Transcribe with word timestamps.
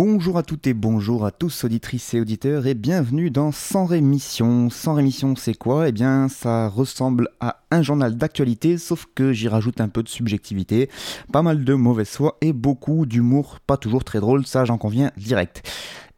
Bonjour 0.00 0.38
à 0.38 0.44
toutes 0.44 0.68
et 0.68 0.74
bonjour 0.74 1.26
à 1.26 1.32
tous 1.32 1.64
auditrices 1.64 2.14
et 2.14 2.20
auditeurs 2.20 2.68
et 2.68 2.74
bienvenue 2.74 3.30
dans 3.30 3.50
Sans 3.50 3.84
Rémission. 3.84 4.70
Sans 4.70 4.94
Rémission 4.94 5.34
c'est 5.34 5.58
quoi? 5.58 5.88
Eh 5.88 5.92
bien 5.92 6.28
ça 6.28 6.68
ressemble 6.68 7.30
à 7.40 7.62
un 7.72 7.82
journal 7.82 8.16
d'actualité 8.16 8.78
sauf 8.78 9.08
que 9.16 9.32
j'y 9.32 9.48
rajoute 9.48 9.80
un 9.80 9.88
peu 9.88 10.04
de 10.04 10.08
subjectivité, 10.08 10.88
pas 11.32 11.42
mal 11.42 11.64
de 11.64 11.74
mauvaise 11.74 12.10
foi 12.10 12.38
et 12.42 12.52
beaucoup 12.52 13.06
d'humour 13.06 13.58
pas 13.66 13.76
toujours 13.76 14.04
très 14.04 14.20
drôle, 14.20 14.46
ça 14.46 14.64
j'en 14.64 14.78
conviens 14.78 15.10
direct. 15.16 15.68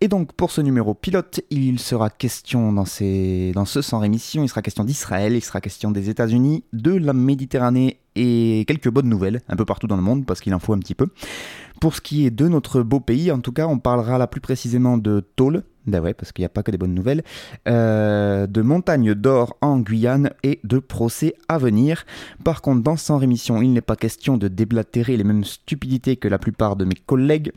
Et 0.02 0.09
donc 0.09 0.35
pour 0.35 0.51
ce 0.51 0.60
numéro 0.60 0.93
pilote, 0.93 1.41
il 1.49 1.79
sera 1.79 2.10
question 2.10 2.74
dans, 2.74 2.85
ces, 2.85 3.52
dans 3.55 3.65
ce 3.65 3.80
sans 3.80 3.99
rémission, 3.99 4.43
il 4.43 4.49
sera 4.49 4.60
question 4.60 4.85
d'Israël, 4.85 5.35
il 5.35 5.43
sera 5.43 5.62
question 5.62 5.91
des 5.91 6.10
États-Unis, 6.10 6.65
de 6.74 6.93
la 6.93 7.15
Méditerranée 7.15 7.99
et 8.16 8.65
quelques 8.66 8.91
bonnes 8.91 9.09
nouvelles 9.09 9.41
un 9.49 9.57
peu 9.57 9.65
partout 9.65 9.87
dans 9.87 9.97
le 9.97 10.02
monde 10.02 10.27
parce 10.27 10.41
qu'il 10.41 10.55
en 10.55 10.59
faut 10.59 10.73
un 10.73 10.79
petit 10.79 10.95
peu. 10.95 11.07
Pour 11.80 11.95
ce 11.95 12.02
qui 12.02 12.27
est 12.27 12.30
de 12.30 12.46
notre 12.46 12.82
beau 12.82 13.01
pays, 13.01 13.32
en 13.32 13.41
tout 13.41 13.52
cas, 13.52 13.66
on 13.66 13.79
parlera 13.79 14.18
là 14.18 14.27
plus 14.27 14.43
précisément 14.43 14.99
de 14.99 15.21
tôle, 15.35 15.65
ben 15.87 16.02
parce 16.13 16.30
qu'il 16.30 16.43
n'y 16.43 16.46
a 16.46 16.51
pas 16.51 16.63
que 16.63 16.71
des 16.71 16.77
bonnes 16.77 16.95
nouvelles, 16.95 17.23
euh, 17.68 18.46
de 18.46 18.60
montagne 18.60 19.15
d'or 19.15 19.57
en 19.63 19.80
Guyane 19.80 20.30
et 20.43 20.60
de 20.63 20.79
procès 20.79 21.35
à 21.49 21.57
venir. 21.57 22.05
Par 22.45 22.60
contre, 22.60 22.82
dans 22.82 22.99
Sans 22.99 23.16
Rémission, 23.16 23.63
il 23.63 23.73
n'est 23.73 23.80
pas 23.80 23.96
question 23.96 24.37
de 24.37 24.49
déblatérer 24.49 25.16
les 25.16 25.24
mêmes 25.24 25.45
stupidités 25.45 26.16
que 26.16 26.29
la 26.29 26.38
plupart 26.38 26.77
de 26.77 26.85
mes 26.85 26.95
collègues. 26.95 27.52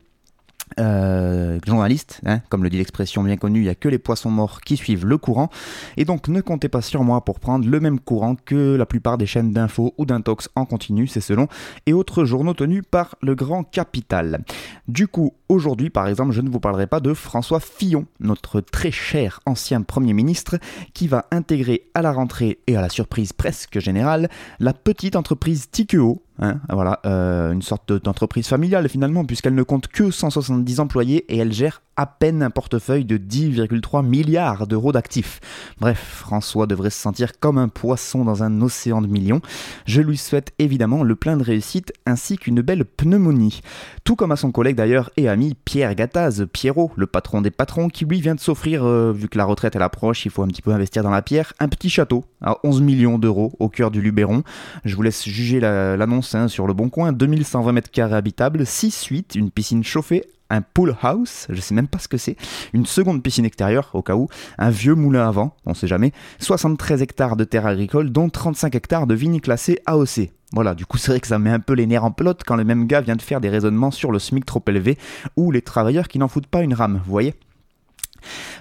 Euh, 0.80 1.60
journaliste, 1.66 2.22
hein, 2.26 2.40
comme 2.50 2.64
le 2.64 2.70
dit 2.70 2.78
l'expression 2.78 3.24
bien 3.24 3.38
connue, 3.38 3.60
il 3.60 3.64
n'y 3.64 3.70
a 3.70 3.76
que 3.76 3.90
les 3.90 4.00
poissons 4.00 4.32
morts 4.32 4.62
qui 4.62 4.78
suivent 4.78 5.06
le 5.06 5.18
courant. 5.18 5.50
Et 5.98 6.06
donc 6.06 6.28
ne 6.28 6.42
comptez 6.42 6.70
pas 6.70 6.82
sur 6.82 7.04
moi 7.04 7.24
pour 7.24 7.40
prendre 7.40 7.68
le 7.68 7.80
même 7.80 8.00
courant 8.00 8.36
que 8.36 8.76
la 8.76 8.86
plupart 8.86 9.18
des 9.18 9.26
chaînes 9.26 9.52
d'infos 9.52 9.94
ou 9.98 10.06
d'intox 10.06 10.50
en 10.56 10.66
continu, 10.66 11.08
c'est 11.08 11.22
selon, 11.22 11.48
et 11.86 11.94
autres 11.94 12.26
journaux 12.26 12.54
tenus 12.54 12.84
par 12.90 13.16
le 13.22 13.36
grand 13.36 13.64
capital. 13.64 14.44
Du 14.88 15.08
coup, 15.08 15.34
aujourd'hui 15.50 15.90
par 15.90 16.08
exemple, 16.08 16.32
je 16.32 16.42
ne 16.42 16.50
vous 16.50 16.60
parlerai 16.60 16.88
pas 16.88 17.00
de 17.00 17.14
François 17.14 17.60
Fillon, 17.60 18.06
notre 18.20 18.62
très 18.62 18.92
cher 18.92 19.40
ancien 19.46 19.82
Premier 19.82 20.14
ministre, 20.14 20.58
qui 20.94 21.08
va 21.08 21.26
intégrer 21.32 21.84
à 21.94 22.02
la 22.02 22.12
rentrée 22.12 22.60
et 22.68 22.76
à 22.76 22.82
la 22.82 22.90
surprise 22.90 23.34
presque 23.34 23.80
générale 23.80 24.30
la 24.60 24.74
petite 24.74 25.16
entreprise 25.16 25.70
Tikeo, 25.70 26.22
Hein, 26.39 26.59
voilà, 26.70 27.00
euh, 27.06 27.52
une 27.52 27.62
sorte 27.62 27.94
d'entreprise 27.94 28.48
familiale 28.48 28.89
finalement, 28.89 29.23
puisqu'elle 29.23 29.56
ne 29.56 29.64
compte 29.64 29.88
que 29.88 30.09
170 30.09 30.80
employés 30.80 31.26
et 31.30 31.38
elle 31.38 31.53
gère 31.53 31.81
à 31.95 32.05
peine 32.05 32.41
un 32.44 32.49
portefeuille 32.49 33.05
de 33.05 33.17
10,3 33.17 34.05
milliards 34.05 34.67
d'euros 34.67 34.91
d'actifs. 34.91 35.39
Bref, 35.80 35.99
François 36.19 36.66
devrait 36.67 36.89
se 36.89 36.99
sentir 36.99 37.39
comme 37.39 37.58
un 37.58 37.67
poisson 37.67 38.23
dans 38.25 38.44
un 38.44 38.61
océan 38.61 39.02
de 39.02 39.08
millions. 39.08 39.41
Je 39.86 40.02
lui 40.02 40.17
souhaite 40.17 40.53
évidemment 40.59 41.03
le 41.03 41.16
plein 41.16 41.38
de 41.38 41.44
réussite 41.44 41.94
ainsi 42.05 42.38
qu'une 42.38 42.61
belle 42.61 42.86
pneumonie. 42.86 43.61
Tout 44.03 44.16
comme 44.16 44.31
à 44.31 44.36
son 44.36 44.52
collègue 44.52 44.75
d'ailleurs 44.75 45.09
et 45.17 45.30
ami 45.30 45.55
Pierre 45.66 45.94
Gattaz, 45.95 46.45
Pierrot, 46.52 46.91
le 46.95 47.08
patron 47.08 47.41
des 47.41 47.52
patrons, 47.52 47.89
qui 47.89 48.05
lui 48.05 48.21
vient 48.21 48.36
de 48.36 48.39
s'offrir, 48.39 48.83
euh, 48.86 49.11
vu 49.15 49.27
que 49.30 49.37
la 49.37 49.45
retraite 49.45 49.76
elle 49.76 49.82
approche, 49.82 50.26
il 50.26 50.32
faut 50.32 50.43
un 50.43 50.48
petit 50.48 50.61
peu 50.61 50.71
investir 50.71 51.03
dans 51.03 51.09
la 51.11 51.21
pierre, 51.21 51.53
un 51.59 51.67
petit 51.67 51.89
château 51.89 52.26
à 52.42 52.58
11 52.64 52.82
millions 52.82 53.17
d'euros 53.20 53.53
au 53.59 53.70
cœur 53.70 53.92
du 53.92 54.02
Luberon. 54.02 54.43
Je 54.86 54.95
vous 54.95 55.02
laisse 55.02 55.23
juger 55.27 55.59
la- 55.59 55.95
l'annonce 55.98 56.33
hein, 56.36 56.48
sur 56.48 56.67
le 56.67 56.73
bon 56.73 56.89
coin, 56.89 57.11
2120 57.14 57.71
mètres 57.71 57.92
carrés 57.92 58.15
habitables, 58.15 58.65
6 58.65 58.92
suites, 58.92 59.36
une 59.36 59.52
piscine 59.52 59.83
chauffée, 59.83 60.23
un 60.53 60.61
pool 60.61 60.95
house, 61.02 61.47
je 61.49 61.59
sais 61.59 61.73
même 61.73 61.87
pas 61.87 61.99
ce 61.99 62.08
que 62.08 62.17
c'est, 62.17 62.37
une 62.73 62.86
seconde 62.86 63.23
piscine 63.23 63.45
extérieure 63.45 63.89
au 63.93 64.02
cas 64.02 64.15
où, 64.15 64.27
un 64.58 64.69
vieux 64.69 64.95
moulin 64.95 65.27
à 65.27 65.31
vent, 65.31 65.55
on 65.65 65.73
sait 65.73 65.87
jamais, 65.87 66.11
73 66.39 67.02
hectares 67.02 67.36
de 67.36 67.43
terres 67.43 67.65
agricoles, 67.65 68.11
dont 68.11 68.30
35 68.30 68.75
hectares 68.75 69.08
de 69.08 69.15
vignes 69.15 69.39
classées 69.39 69.80
AOC. 69.86 70.30
Voilà, 70.52 70.75
du 70.75 70.86
coup 70.86 70.97
c'est 70.99 71.11
vrai 71.11 71.19
que 71.19 71.27
ça 71.27 71.39
met 71.39 71.49
un 71.49 71.59
peu 71.59 71.73
les 71.73 71.87
nerfs 71.87 72.05
en 72.05 72.11
pelote 72.11 72.43
quand 72.45 72.55
le 72.55 72.64
même 72.64 72.86
gars 72.86 73.02
vient 73.02 73.15
de 73.15 73.21
faire 73.21 73.41
des 73.41 73.49
raisonnements 73.49 73.91
sur 73.91 74.11
le 74.11 74.19
SMIC 74.19 74.45
trop 74.45 74.64
élevé 74.67 74.97
ou 75.36 75.52
les 75.52 75.61
travailleurs 75.61 76.08
qui 76.08 76.19
n'en 76.19 76.27
foutent 76.27 76.47
pas 76.47 76.61
une 76.61 76.73
rame, 76.73 77.02
vous 77.03 77.11
voyez 77.11 77.33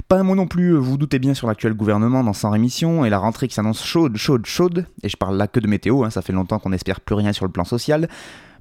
pas 0.08 0.18
un 0.18 0.24
mot 0.24 0.34
non 0.34 0.48
plus, 0.48 0.74
vous 0.74 0.96
doutez 0.96 1.20
bien 1.20 1.34
sur 1.34 1.46
l'actuel 1.46 1.74
gouvernement 1.74 2.24
dans 2.24 2.32
Sans 2.32 2.50
Rémission 2.50 3.04
et 3.04 3.10
la 3.10 3.18
rentrée 3.18 3.46
qui 3.46 3.54
s'annonce 3.54 3.84
chaude, 3.84 4.16
chaude, 4.16 4.44
chaude. 4.44 4.86
Et 5.04 5.08
je 5.08 5.16
parle 5.16 5.36
là 5.36 5.46
que 5.46 5.60
de 5.60 5.68
météo, 5.68 6.02
hein, 6.02 6.10
ça 6.10 6.20
fait 6.20 6.32
longtemps 6.32 6.58
qu'on 6.58 6.70
n'espère 6.70 7.00
plus 7.00 7.14
rien 7.14 7.32
sur 7.32 7.44
le 7.44 7.52
plan 7.52 7.64
social. 7.64 8.08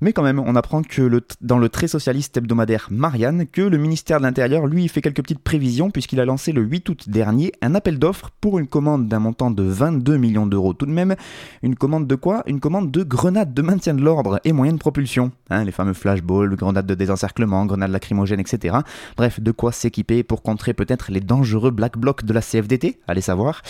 Mais 0.01 0.13
quand 0.13 0.23
même, 0.23 0.39
on 0.39 0.55
apprend 0.55 0.81
que 0.81 1.01
le, 1.01 1.21
dans 1.41 1.59
le 1.59 1.69
très 1.69 1.87
socialiste 1.87 2.35
hebdomadaire 2.35 2.87
Marianne, 2.89 3.45
que 3.45 3.61
le 3.61 3.77
ministère 3.77 4.17
de 4.17 4.23
l'Intérieur, 4.23 4.65
lui, 4.65 4.87
fait 4.87 5.01
quelques 5.01 5.21
petites 5.21 5.39
prévisions 5.43 5.91
puisqu'il 5.91 6.19
a 6.19 6.25
lancé 6.25 6.51
le 6.51 6.63
8 6.63 6.89
août 6.89 7.09
dernier 7.09 7.51
un 7.61 7.75
appel 7.75 7.99
d'offres 7.99 8.31
pour 8.41 8.57
une 8.57 8.67
commande 8.67 9.07
d'un 9.07 9.19
montant 9.19 9.51
de 9.51 9.61
22 9.63 10.17
millions 10.17 10.47
d'euros 10.47 10.73
tout 10.73 10.87
de 10.87 10.91
même. 10.91 11.15
Une 11.61 11.75
commande 11.75 12.07
de 12.07 12.15
quoi? 12.15 12.41
Une 12.47 12.59
commande 12.59 12.89
de 12.89 13.03
grenades 13.03 13.53
de 13.53 13.61
maintien 13.61 13.93
de 13.93 14.01
l'ordre 14.01 14.39
et 14.43 14.53
moyens 14.53 14.77
de 14.77 14.81
propulsion. 14.81 15.31
Hein, 15.51 15.63
les 15.63 15.71
fameux 15.71 15.93
flashballs, 15.93 16.55
grenades 16.55 16.87
de 16.87 16.95
désencerclement, 16.95 17.65
grenades 17.67 17.91
lacrymogènes, 17.91 18.39
etc. 18.39 18.77
Bref, 19.17 19.39
de 19.39 19.51
quoi 19.51 19.71
s'équiper 19.71 20.23
pour 20.23 20.41
contrer 20.41 20.73
peut-être 20.73 21.11
les 21.11 21.19
dangereux 21.21 21.69
black 21.69 21.97
blocs 21.99 22.25
de 22.25 22.33
la 22.33 22.41
CFDT, 22.41 22.99
allez 23.07 23.21
savoir. 23.21 23.61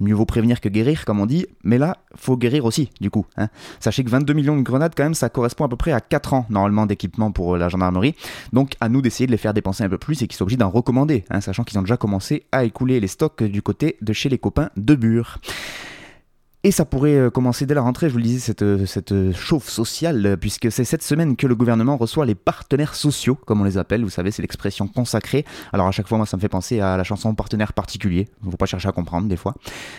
Mieux 0.00 0.14
vaut 0.14 0.26
prévenir 0.26 0.60
que 0.60 0.68
guérir, 0.68 1.06
comme 1.06 1.20
on 1.20 1.26
dit, 1.26 1.46
mais 1.64 1.78
là, 1.78 1.96
faut 2.14 2.36
guérir 2.36 2.66
aussi, 2.66 2.90
du 3.00 3.10
coup. 3.10 3.24
hein. 3.38 3.48
Sachez 3.80 4.04
que 4.04 4.10
22 4.10 4.34
millions 4.34 4.56
de 4.56 4.62
grenades, 4.62 4.92
quand 4.94 5.04
même, 5.04 5.14
ça 5.14 5.30
correspond 5.30 5.64
à 5.64 5.68
peu 5.68 5.76
près 5.78 5.92
à 5.92 6.00
4 6.00 6.34
ans, 6.34 6.46
normalement, 6.50 6.84
d'équipement 6.84 7.32
pour 7.32 7.54
euh, 7.54 7.58
la 7.58 7.70
gendarmerie. 7.70 8.14
Donc, 8.52 8.74
à 8.80 8.88
nous 8.90 9.00
d'essayer 9.00 9.26
de 9.26 9.32
les 9.32 9.38
faire 9.38 9.54
dépenser 9.54 9.84
un 9.84 9.88
peu 9.88 9.98
plus 9.98 10.22
et 10.22 10.26
qu'ils 10.26 10.36
soient 10.36 10.44
obligés 10.44 10.58
d'en 10.58 10.70
recommander, 10.70 11.24
hein, 11.30 11.40
sachant 11.40 11.64
qu'ils 11.64 11.78
ont 11.78 11.82
déjà 11.82 11.96
commencé 11.96 12.44
à 12.52 12.64
écouler 12.64 13.00
les 13.00 13.08
stocks 13.08 13.42
du 13.42 13.62
côté 13.62 13.96
de 14.02 14.12
chez 14.12 14.28
les 14.28 14.38
copains 14.38 14.70
de 14.76 14.94
Bure. 14.94 15.38
Et 16.64 16.72
ça 16.72 16.84
pourrait 16.84 17.14
euh, 17.14 17.30
commencer 17.30 17.66
dès 17.66 17.74
la 17.74 17.82
rentrée, 17.82 18.08
je 18.08 18.12
vous 18.14 18.18
le 18.18 18.24
disais, 18.24 18.40
cette, 18.40 18.62
euh, 18.62 18.84
cette 18.84 19.12
euh, 19.12 19.32
chauffe 19.32 19.68
sociale, 19.68 20.36
puisque 20.40 20.72
c'est 20.72 20.82
cette 20.82 21.04
semaine 21.04 21.36
que 21.36 21.46
le 21.46 21.54
gouvernement 21.54 21.96
reçoit 21.96 22.26
les 22.26 22.34
partenaires 22.34 22.96
sociaux, 22.96 23.36
comme 23.36 23.60
on 23.60 23.64
les 23.64 23.78
appelle, 23.78 24.02
vous 24.02 24.10
savez, 24.10 24.32
c'est 24.32 24.42
l'expression 24.42 24.88
consacrée. 24.88 25.44
Alors 25.72 25.86
à 25.86 25.92
chaque 25.92 26.08
fois, 26.08 26.18
moi, 26.18 26.26
ça 26.26 26.36
me 26.36 26.40
fait 26.40 26.48
penser 26.48 26.80
à 26.80 26.96
la 26.96 27.04
chanson 27.04 27.32
partenaire 27.36 27.72
particulier, 27.72 28.26
faut 28.42 28.56
pas 28.56 28.66
chercher 28.66 28.88
à 28.88 28.92
comprendre 28.92 29.28
des 29.28 29.36
fois. 29.36 29.54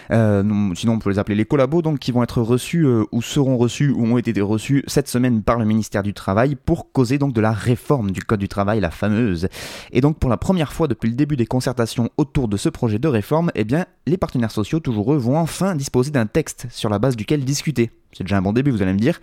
Non, 0.10 0.76
sinon, 0.76 0.94
on 0.94 1.00
peut 1.00 1.10
les 1.10 1.20
appeler 1.20 1.36
les 1.36 1.46
collabos, 1.46 1.82
donc 1.82 2.00
qui 2.00 2.12
vont 2.12 2.24
être 2.24 2.42
reçus, 2.42 2.86
ou 3.12 3.22
seront 3.22 3.58
reçus, 3.58 3.92
ou 3.92 4.06
ont 4.06 4.18
été 4.18 4.40
reçus 4.42 4.84
cette 4.88 5.08
semaine 5.08 5.44
par 5.44 5.60
le 5.60 5.66
ministère 5.66 6.04
du 6.04 6.14
Travail 6.14 6.56
pour 6.56 6.92
causer 6.92 7.18
donc 7.18 7.34
de 7.34 7.42
la 7.42 7.52
réforme 7.52 8.12
du 8.12 8.22
Code 8.22 8.40
du 8.40 8.50
Travail, 8.50 8.82
la 8.82 8.92
fameuse. 8.92 9.48
Et 9.92 10.02
donc 10.02 10.20
pour 10.20 10.30
la 10.30 10.38
première 10.38 10.74
fois 10.74 10.88
depuis 10.88 11.10
le 11.10 11.16
début 11.16 11.38
des 11.38 11.46
concertations 11.46 12.10
autour 12.18 12.50
de 12.50 12.58
ce 12.58 12.68
projet 12.68 13.00
de 13.00 13.08
réforme, 13.08 13.50
eh 13.56 13.64
bien, 13.64 13.86
les 14.08 14.18
partenaires 14.18 14.52
sociaux, 14.52 14.80
toujours 14.80 15.14
eux, 15.14 15.18
vont 15.18 15.38
enfin 15.38 15.76
disposer 15.76 16.12
d'un 16.12 16.26
texte 16.26 16.49
sur 16.70 16.90
la 16.90 17.00
base 17.00 17.16
duquel 17.16 17.44
discuter. 17.44 17.92
C'est 18.12 18.24
déjà 18.24 18.38
un 18.38 18.42
bon 18.42 18.54
début, 18.54 18.72
vous 18.72 18.82
allez 18.82 18.94
me 18.94 19.00
dire. 19.00 19.20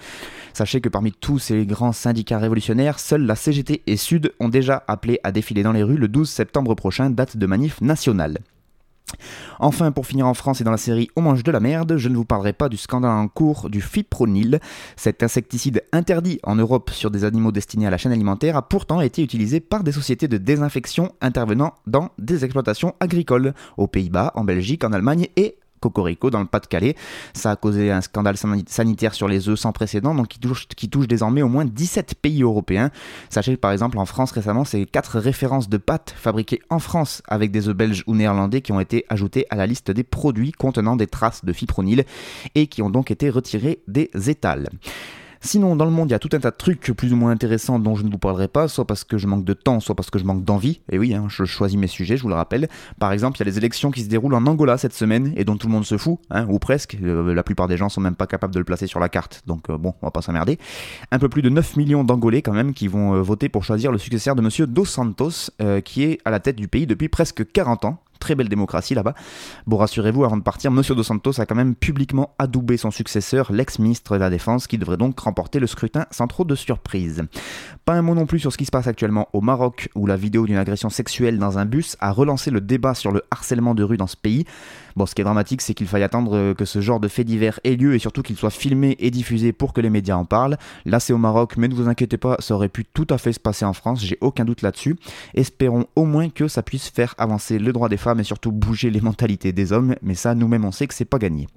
Sachez 0.52 0.80
que 0.80 0.88
parmi 0.88 1.12
tous 1.12 1.38
ces 1.38 1.66
grands 1.66 1.92
syndicats 1.92 2.38
révolutionnaires, 2.38 2.98
seuls 2.98 3.26
la 3.26 3.36
CGT 3.36 3.82
et 3.86 3.96
Sud 3.96 4.32
ont 4.40 4.48
déjà 4.48 4.84
appelé 4.86 5.20
à 5.24 5.32
défiler 5.32 5.62
dans 5.62 5.72
les 5.72 5.82
rues 5.82 5.96
le 5.96 6.08
12 6.08 6.28
septembre 6.28 6.74
prochain, 6.74 7.10
date 7.10 7.36
de 7.36 7.46
manif 7.46 7.80
nationale. 7.80 8.38
Enfin, 9.58 9.92
pour 9.92 10.06
finir 10.06 10.26
en 10.26 10.34
France 10.34 10.60
et 10.60 10.64
dans 10.64 10.70
la 10.70 10.76
série 10.76 11.08
On 11.16 11.22
mange 11.22 11.42
de 11.42 11.50
la 11.50 11.60
merde, 11.60 11.96
je 11.96 12.08
ne 12.08 12.16
vous 12.16 12.24
parlerai 12.24 12.52
pas 12.52 12.68
du 12.68 12.76
scandale 12.76 13.12
en 13.12 13.28
cours 13.28 13.70
du 13.70 13.80
fipronil. 13.80 14.60
Cet 14.96 15.22
insecticide 15.22 15.84
interdit 15.92 16.40
en 16.42 16.56
Europe 16.56 16.90
sur 16.90 17.10
des 17.10 17.24
animaux 17.24 17.52
destinés 17.52 17.86
à 17.86 17.90
la 17.90 17.98
chaîne 17.98 18.12
alimentaire 18.12 18.56
a 18.56 18.68
pourtant 18.68 19.00
été 19.00 19.22
utilisé 19.22 19.60
par 19.60 19.84
des 19.84 19.92
sociétés 19.92 20.28
de 20.28 20.38
désinfection 20.38 21.12
intervenant 21.20 21.74
dans 21.86 22.10
des 22.18 22.44
exploitations 22.44 22.94
agricoles, 23.00 23.54
aux 23.76 23.86
Pays-Bas, 23.86 24.32
en 24.34 24.44
Belgique, 24.44 24.84
en 24.84 24.92
Allemagne 24.92 25.28
et 25.36 25.56
Cocorico 25.80 26.30
dans 26.30 26.40
le 26.40 26.46
Pas-de-Calais. 26.46 26.96
Ça 27.34 27.52
a 27.52 27.56
causé 27.56 27.90
un 27.90 28.00
scandale 28.00 28.36
san- 28.36 28.62
sanitaire 28.66 29.14
sur 29.14 29.28
les 29.28 29.48
œufs 29.48 29.58
sans 29.58 29.72
précédent, 29.72 30.14
donc 30.14 30.28
qui 30.28 30.88
touche, 30.88 31.08
désormais 31.08 31.42
au 31.42 31.48
moins 31.48 31.64
17 31.64 32.14
pays 32.20 32.42
européens. 32.42 32.90
Sachez 33.30 33.54
que 33.56 33.60
par 33.60 33.72
exemple 33.72 33.98
en 33.98 34.06
France 34.06 34.32
récemment, 34.32 34.64
c'est 34.64 34.86
4 34.86 35.18
références 35.18 35.68
de 35.68 35.76
pâtes 35.76 36.14
fabriquées 36.16 36.60
en 36.70 36.78
France 36.78 37.22
avec 37.28 37.50
des 37.50 37.68
œufs 37.68 37.76
belges 37.76 38.04
ou 38.06 38.14
néerlandais 38.14 38.60
qui 38.60 38.72
ont 38.72 38.80
été 38.80 39.04
ajoutées 39.08 39.46
à 39.50 39.56
la 39.56 39.66
liste 39.66 39.90
des 39.90 40.04
produits 40.04 40.52
contenant 40.52 40.96
des 40.96 41.06
traces 41.06 41.44
de 41.44 41.52
fipronil 41.52 42.04
et 42.54 42.66
qui 42.66 42.82
ont 42.82 42.90
donc 42.90 43.10
été 43.10 43.30
retirés 43.30 43.80
des 43.88 44.10
étals. 44.28 44.68
Sinon, 45.46 45.76
dans 45.76 45.84
le 45.84 45.92
monde, 45.92 46.08
il 46.08 46.12
y 46.12 46.14
a 46.14 46.18
tout 46.18 46.30
un 46.32 46.40
tas 46.40 46.50
de 46.50 46.56
trucs 46.56 46.90
plus 46.96 47.12
ou 47.12 47.16
moins 47.16 47.30
intéressants 47.30 47.78
dont 47.78 47.94
je 47.94 48.02
ne 48.02 48.10
vous 48.10 48.18
parlerai 48.18 48.48
pas, 48.48 48.66
soit 48.66 48.84
parce 48.84 49.04
que 49.04 49.16
je 49.16 49.28
manque 49.28 49.44
de 49.44 49.52
temps, 49.52 49.78
soit 49.78 49.94
parce 49.94 50.10
que 50.10 50.18
je 50.18 50.24
manque 50.24 50.42
d'envie. 50.42 50.80
Et 50.90 50.98
oui, 50.98 51.14
hein, 51.14 51.26
je 51.28 51.44
choisis 51.44 51.78
mes 51.78 51.86
sujets, 51.86 52.16
je 52.16 52.22
vous 52.24 52.28
le 52.28 52.34
rappelle. 52.34 52.68
Par 52.98 53.12
exemple, 53.12 53.36
il 53.36 53.40
y 53.40 53.42
a 53.42 53.44
les 53.44 53.56
élections 53.56 53.92
qui 53.92 54.02
se 54.02 54.08
déroulent 54.08 54.34
en 54.34 54.44
Angola 54.44 54.76
cette 54.76 54.92
semaine 54.92 55.32
et 55.36 55.44
dont 55.44 55.56
tout 55.56 55.68
le 55.68 55.72
monde 55.72 55.84
se 55.84 55.96
fout, 55.98 56.18
hein, 56.30 56.48
ou 56.50 56.58
presque. 56.58 56.96
Euh, 57.00 57.32
la 57.32 57.44
plupart 57.44 57.68
des 57.68 57.76
gens 57.76 57.88
sont 57.88 58.00
même 58.00 58.16
pas 58.16 58.26
capables 58.26 58.52
de 58.54 58.58
le 58.58 58.64
placer 58.64 58.88
sur 58.88 58.98
la 58.98 59.08
carte, 59.08 59.44
donc 59.46 59.70
euh, 59.70 59.78
bon, 59.78 59.94
on 60.02 60.06
va 60.08 60.10
pas 60.10 60.20
s'emmerder. 60.20 60.58
Un 61.12 61.20
peu 61.20 61.28
plus 61.28 61.42
de 61.42 61.48
9 61.48 61.76
millions 61.76 62.02
d'Angolais 62.02 62.42
quand 62.42 62.52
même 62.52 62.74
qui 62.74 62.88
vont 62.88 63.14
euh, 63.14 63.22
voter 63.22 63.48
pour 63.48 63.62
choisir 63.62 63.92
le 63.92 63.98
successeur 63.98 64.34
de 64.34 64.42
Monsieur 64.42 64.66
Dos 64.66 64.84
Santos, 64.84 65.52
qui 65.84 66.02
est 66.02 66.18
à 66.24 66.32
la 66.32 66.40
tête 66.40 66.56
du 66.56 66.66
pays 66.66 66.88
depuis 66.88 67.08
presque 67.08 67.50
40 67.52 67.84
ans 67.84 68.02
très 68.18 68.34
belle 68.34 68.48
démocratie 68.48 68.94
là-bas. 68.94 69.14
Bon, 69.66 69.76
rassurez-vous, 69.76 70.24
avant 70.24 70.36
de 70.36 70.42
partir, 70.42 70.70
Monsieur 70.70 70.94
Dos 70.94 71.02
Santos 71.02 71.40
a 71.40 71.46
quand 71.46 71.54
même 71.54 71.74
publiquement 71.74 72.34
adoubé 72.38 72.76
son 72.76 72.90
successeur, 72.90 73.52
l'ex-ministre 73.52 74.14
de 74.14 74.20
la 74.20 74.30
Défense, 74.30 74.66
qui 74.66 74.78
devrait 74.78 74.96
donc 74.96 75.18
remporter 75.18 75.58
le 75.58 75.66
scrutin 75.66 76.06
sans 76.10 76.26
trop 76.26 76.44
de 76.44 76.54
surprise. 76.54 77.22
Pas 77.84 77.94
un 77.94 78.02
mot 78.02 78.14
non 78.14 78.26
plus 78.26 78.38
sur 78.38 78.52
ce 78.52 78.58
qui 78.58 78.64
se 78.64 78.70
passe 78.70 78.86
actuellement 78.86 79.28
au 79.32 79.40
Maroc, 79.40 79.88
où 79.94 80.06
la 80.06 80.16
vidéo 80.16 80.46
d'une 80.46 80.56
agression 80.56 80.90
sexuelle 80.90 81.38
dans 81.38 81.58
un 81.58 81.64
bus 81.64 81.96
a 82.00 82.10
relancé 82.10 82.50
le 82.50 82.60
débat 82.60 82.94
sur 82.94 83.12
le 83.12 83.22
harcèlement 83.30 83.74
de 83.74 83.82
rue 83.82 83.96
dans 83.96 84.06
ce 84.06 84.16
pays. 84.16 84.44
Bon, 84.96 85.04
ce 85.04 85.14
qui 85.14 85.20
est 85.20 85.24
dramatique, 85.24 85.60
c'est 85.60 85.74
qu'il 85.74 85.86
faille 85.86 86.02
attendre 86.02 86.54
que 86.54 86.64
ce 86.64 86.80
genre 86.80 87.00
de 87.00 87.08
fait 87.08 87.22
divers 87.24 87.60
ait 87.64 87.76
lieu 87.76 87.94
et 87.94 87.98
surtout 87.98 88.22
qu'il 88.22 88.36
soit 88.36 88.50
filmé 88.50 88.96
et 88.98 89.10
diffusé 89.10 89.52
pour 89.52 89.74
que 89.74 89.82
les 89.82 89.90
médias 89.90 90.16
en 90.16 90.24
parlent. 90.24 90.56
Là, 90.86 91.00
c'est 91.00 91.12
au 91.12 91.18
Maroc, 91.18 91.58
mais 91.58 91.68
ne 91.68 91.74
vous 91.74 91.88
inquiétez 91.88 92.16
pas, 92.16 92.36
ça 92.38 92.54
aurait 92.54 92.70
pu 92.70 92.86
tout 92.86 93.06
à 93.10 93.18
fait 93.18 93.32
se 93.32 93.40
passer 93.40 93.66
en 93.66 93.74
France, 93.74 94.02
j'ai 94.02 94.16
aucun 94.22 94.46
doute 94.46 94.62
là-dessus. 94.62 94.96
Espérons 95.34 95.84
au 95.96 96.06
moins 96.06 96.30
que 96.30 96.48
ça 96.48 96.62
puisse 96.62 96.88
faire 96.88 97.14
avancer 97.18 97.58
le 97.58 97.72
droit 97.74 97.90
des 97.90 97.98
femmes 97.98 98.05
et 98.18 98.24
surtout 98.24 98.52
bouger 98.52 98.90
les 98.90 99.00
mentalités 99.00 99.52
des 99.52 99.72
hommes, 99.72 99.96
mais 100.02 100.14
ça, 100.14 100.34
nous-mêmes, 100.34 100.64
on 100.64 100.72
sait 100.72 100.86
que 100.86 100.94
c'est 100.94 101.04
pas 101.04 101.18
gagné. 101.18 101.48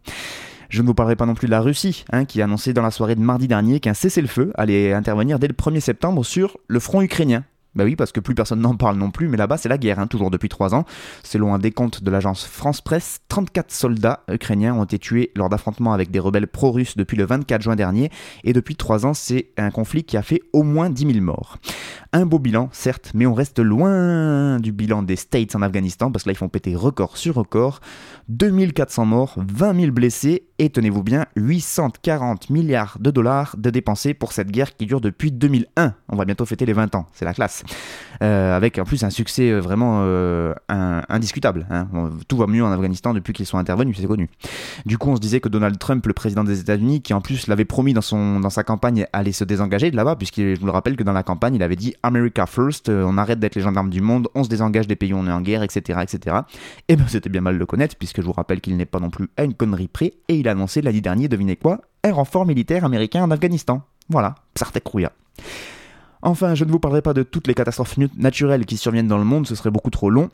Je 0.69 0.81
ne 0.81 0.87
vous 0.87 0.93
parlerai 0.93 1.15
pas 1.15 1.25
non 1.25 1.33
plus 1.33 1.47
de 1.47 1.51
la 1.51 1.61
Russie, 1.61 2.05
hein, 2.11 2.25
qui 2.25 2.41
a 2.41 2.45
annoncé 2.45 2.73
dans 2.73 2.83
la 2.83 2.91
soirée 2.91 3.15
de 3.15 3.21
mardi 3.21 3.47
dernier 3.47 3.79
qu'un 3.79 3.95
cessez-le-feu 3.95 4.51
allait 4.55 4.93
intervenir 4.93 5.39
dès 5.39 5.47
le 5.47 5.53
1er 5.53 5.79
septembre 5.79 6.23
sur 6.23 6.57
le 6.67 6.79
front 6.79 7.01
ukrainien. 7.01 7.43
Bah 7.75 7.83
oui, 7.83 7.95
parce 7.95 8.11
que 8.11 8.19
plus 8.19 8.33
personne 8.33 8.61
n'en 8.61 8.75
parle 8.75 8.97
non 8.97 9.11
plus, 9.11 9.27
mais 9.27 9.37
là-bas 9.37 9.57
c'est 9.57 9.69
la 9.69 9.77
guerre, 9.77 9.99
hein, 9.99 10.07
toujours 10.07 10.31
depuis 10.31 10.49
trois 10.49 10.73
ans. 10.73 10.85
Selon 11.23 11.53
un 11.53 11.59
décompte 11.59 12.03
de 12.03 12.09
l'agence 12.09 12.43
France 12.45 12.81
Presse, 12.81 13.21
34 13.29 13.71
soldats 13.71 14.23
ukrainiens 14.27 14.73
ont 14.73 14.85
été 14.85 14.97
tués 14.97 15.31
lors 15.35 15.49
d'affrontements 15.49 15.93
avec 15.93 16.09
des 16.09 16.19
rebelles 16.19 16.47
pro-russes 16.47 16.97
depuis 16.97 17.15
le 17.15 17.25
24 17.25 17.61
juin 17.61 17.75
dernier, 17.75 18.09
et 18.43 18.53
depuis 18.53 18.75
trois 18.75 19.05
ans 19.05 19.13
c'est 19.13 19.49
un 19.57 19.69
conflit 19.69 20.03
qui 20.03 20.17
a 20.17 20.23
fait 20.23 20.41
au 20.51 20.63
moins 20.63 20.89
10 20.89 21.13
000 21.13 21.23
morts. 21.23 21.57
Un 22.11 22.25
beau 22.25 22.39
bilan, 22.39 22.69
certes, 22.71 23.11
mais 23.13 23.27
on 23.27 23.35
reste 23.35 23.59
loin 23.59 24.59
du 24.59 24.71
bilan 24.71 25.03
des 25.03 25.15
States 25.15 25.55
en 25.55 25.61
Afghanistan, 25.61 26.11
parce 26.11 26.23
que 26.23 26.29
là 26.29 26.33
ils 26.33 26.37
font 26.37 26.49
péter 26.49 26.75
record 26.75 27.17
sur 27.17 27.35
record. 27.35 27.81
2400 28.29 29.05
morts, 29.05 29.35
20 29.37 29.79
000 29.79 29.91
blessés, 29.91 30.47
et 30.57 30.71
tenez-vous 30.71 31.03
bien, 31.03 31.27
840 31.35 32.49
milliards 32.49 32.97
de 32.99 33.11
dollars 33.11 33.55
de 33.57 33.69
dépensés 33.69 34.15
pour 34.15 34.33
cette 34.33 34.49
guerre 34.49 34.75
qui 34.75 34.87
dure 34.87 35.01
depuis 35.01 35.31
2001. 35.31 35.93
On 36.09 36.15
va 36.15 36.25
bientôt 36.25 36.45
fêter 36.45 36.65
les 36.65 36.73
20 36.73 36.95
ans, 36.95 37.05
c'est 37.13 37.25
la 37.25 37.33
classe. 37.35 37.63
Euh, 38.21 38.55
avec 38.55 38.77
en 38.79 38.83
plus 38.83 39.03
un 39.03 39.11
succès 39.11 39.49
euh, 39.49 39.59
vraiment 39.59 40.01
euh, 40.01 40.53
indiscutable. 40.67 41.67
Hein. 41.69 41.87
Tout 42.27 42.37
va 42.37 42.47
mieux 42.47 42.63
en 42.63 42.71
Afghanistan 42.71 43.13
depuis 43.13 43.33
qu'ils 43.33 43.45
sont 43.45 43.57
intervenus, 43.57 43.95
c'est 43.99 44.07
connu. 44.07 44.29
Du 44.85 44.97
coup, 44.97 45.09
on 45.09 45.15
se 45.15 45.21
disait 45.21 45.39
que 45.39 45.49
Donald 45.49 45.77
Trump, 45.77 46.05
le 46.05 46.13
président 46.13 46.43
des 46.43 46.59
États-Unis, 46.59 47.01
qui 47.01 47.13
en 47.13 47.21
plus 47.21 47.47
l'avait 47.47 47.65
promis 47.65 47.93
dans, 47.93 48.01
son, 48.01 48.39
dans 48.39 48.49
sa 48.49 48.63
campagne, 48.63 49.05
allait 49.13 49.31
se 49.31 49.43
désengager 49.43 49.91
de 49.91 49.95
là-bas, 49.95 50.15
puisqu'il, 50.15 50.55
je 50.55 50.59
vous 50.59 50.65
le 50.65 50.71
rappelle 50.71 50.97
que 50.97 51.03
dans 51.03 51.13
la 51.13 51.23
campagne, 51.23 51.55
il 51.55 51.63
avait 51.63 51.75
dit 51.75 51.93
America 52.03 52.45
First, 52.45 52.89
on 52.89 53.17
arrête 53.17 53.39
d'être 53.39 53.55
les 53.55 53.61
gendarmes 53.61 53.89
du 53.89 54.01
monde, 54.01 54.27
on 54.35 54.43
se 54.43 54.49
désengage 54.49 54.87
des 54.87 54.95
pays 54.95 55.13
où 55.13 55.17
on 55.17 55.27
est 55.27 55.31
en 55.31 55.41
guerre, 55.41 55.63
etc. 55.63 55.99
etc. 56.01 56.37
Et 56.87 56.95
ben 56.95 57.05
c'était 57.07 57.29
bien 57.29 57.41
mal 57.41 57.55
de 57.55 57.59
le 57.59 57.65
connaître, 57.65 57.95
puisque 57.97 58.21
je 58.21 58.25
vous 58.25 58.33
rappelle 58.33 58.61
qu'il 58.61 58.77
n'est 58.77 58.85
pas 58.85 58.99
non 58.99 59.09
plus 59.09 59.29
à 59.37 59.43
une 59.43 59.53
connerie 59.53 59.87
près, 59.87 60.13
et 60.27 60.35
il 60.35 60.47
a 60.47 60.51
annoncé 60.51 60.81
l'année 60.81 61.01
dernière, 61.01 61.29
devinez 61.29 61.55
quoi, 61.55 61.81
un 62.03 62.13
renfort 62.13 62.45
militaire 62.45 62.85
américain 62.85 63.23
en 63.23 63.31
Afghanistan. 63.31 63.81
Voilà, 64.09 64.35
Psartek 64.53 64.85
Rouya. 64.87 65.11
Enfin, 66.21 66.55
je 66.55 66.65
ne 66.65 66.71
vous 66.71 66.79
parlerai 66.79 67.01
pas 67.01 67.13
de 67.13 67.23
toutes 67.23 67.47
les 67.47 67.53
catastrophes 67.53 67.97
naturelles 68.17 68.65
qui 68.65 68.75
surviennent 68.77 69.07
dans 69.07 69.17
le 69.17 69.23
monde, 69.23 69.47
ce 69.47 69.55
serait 69.55 69.71
beaucoup 69.71 69.89
trop 69.89 70.09
long. 70.09 70.29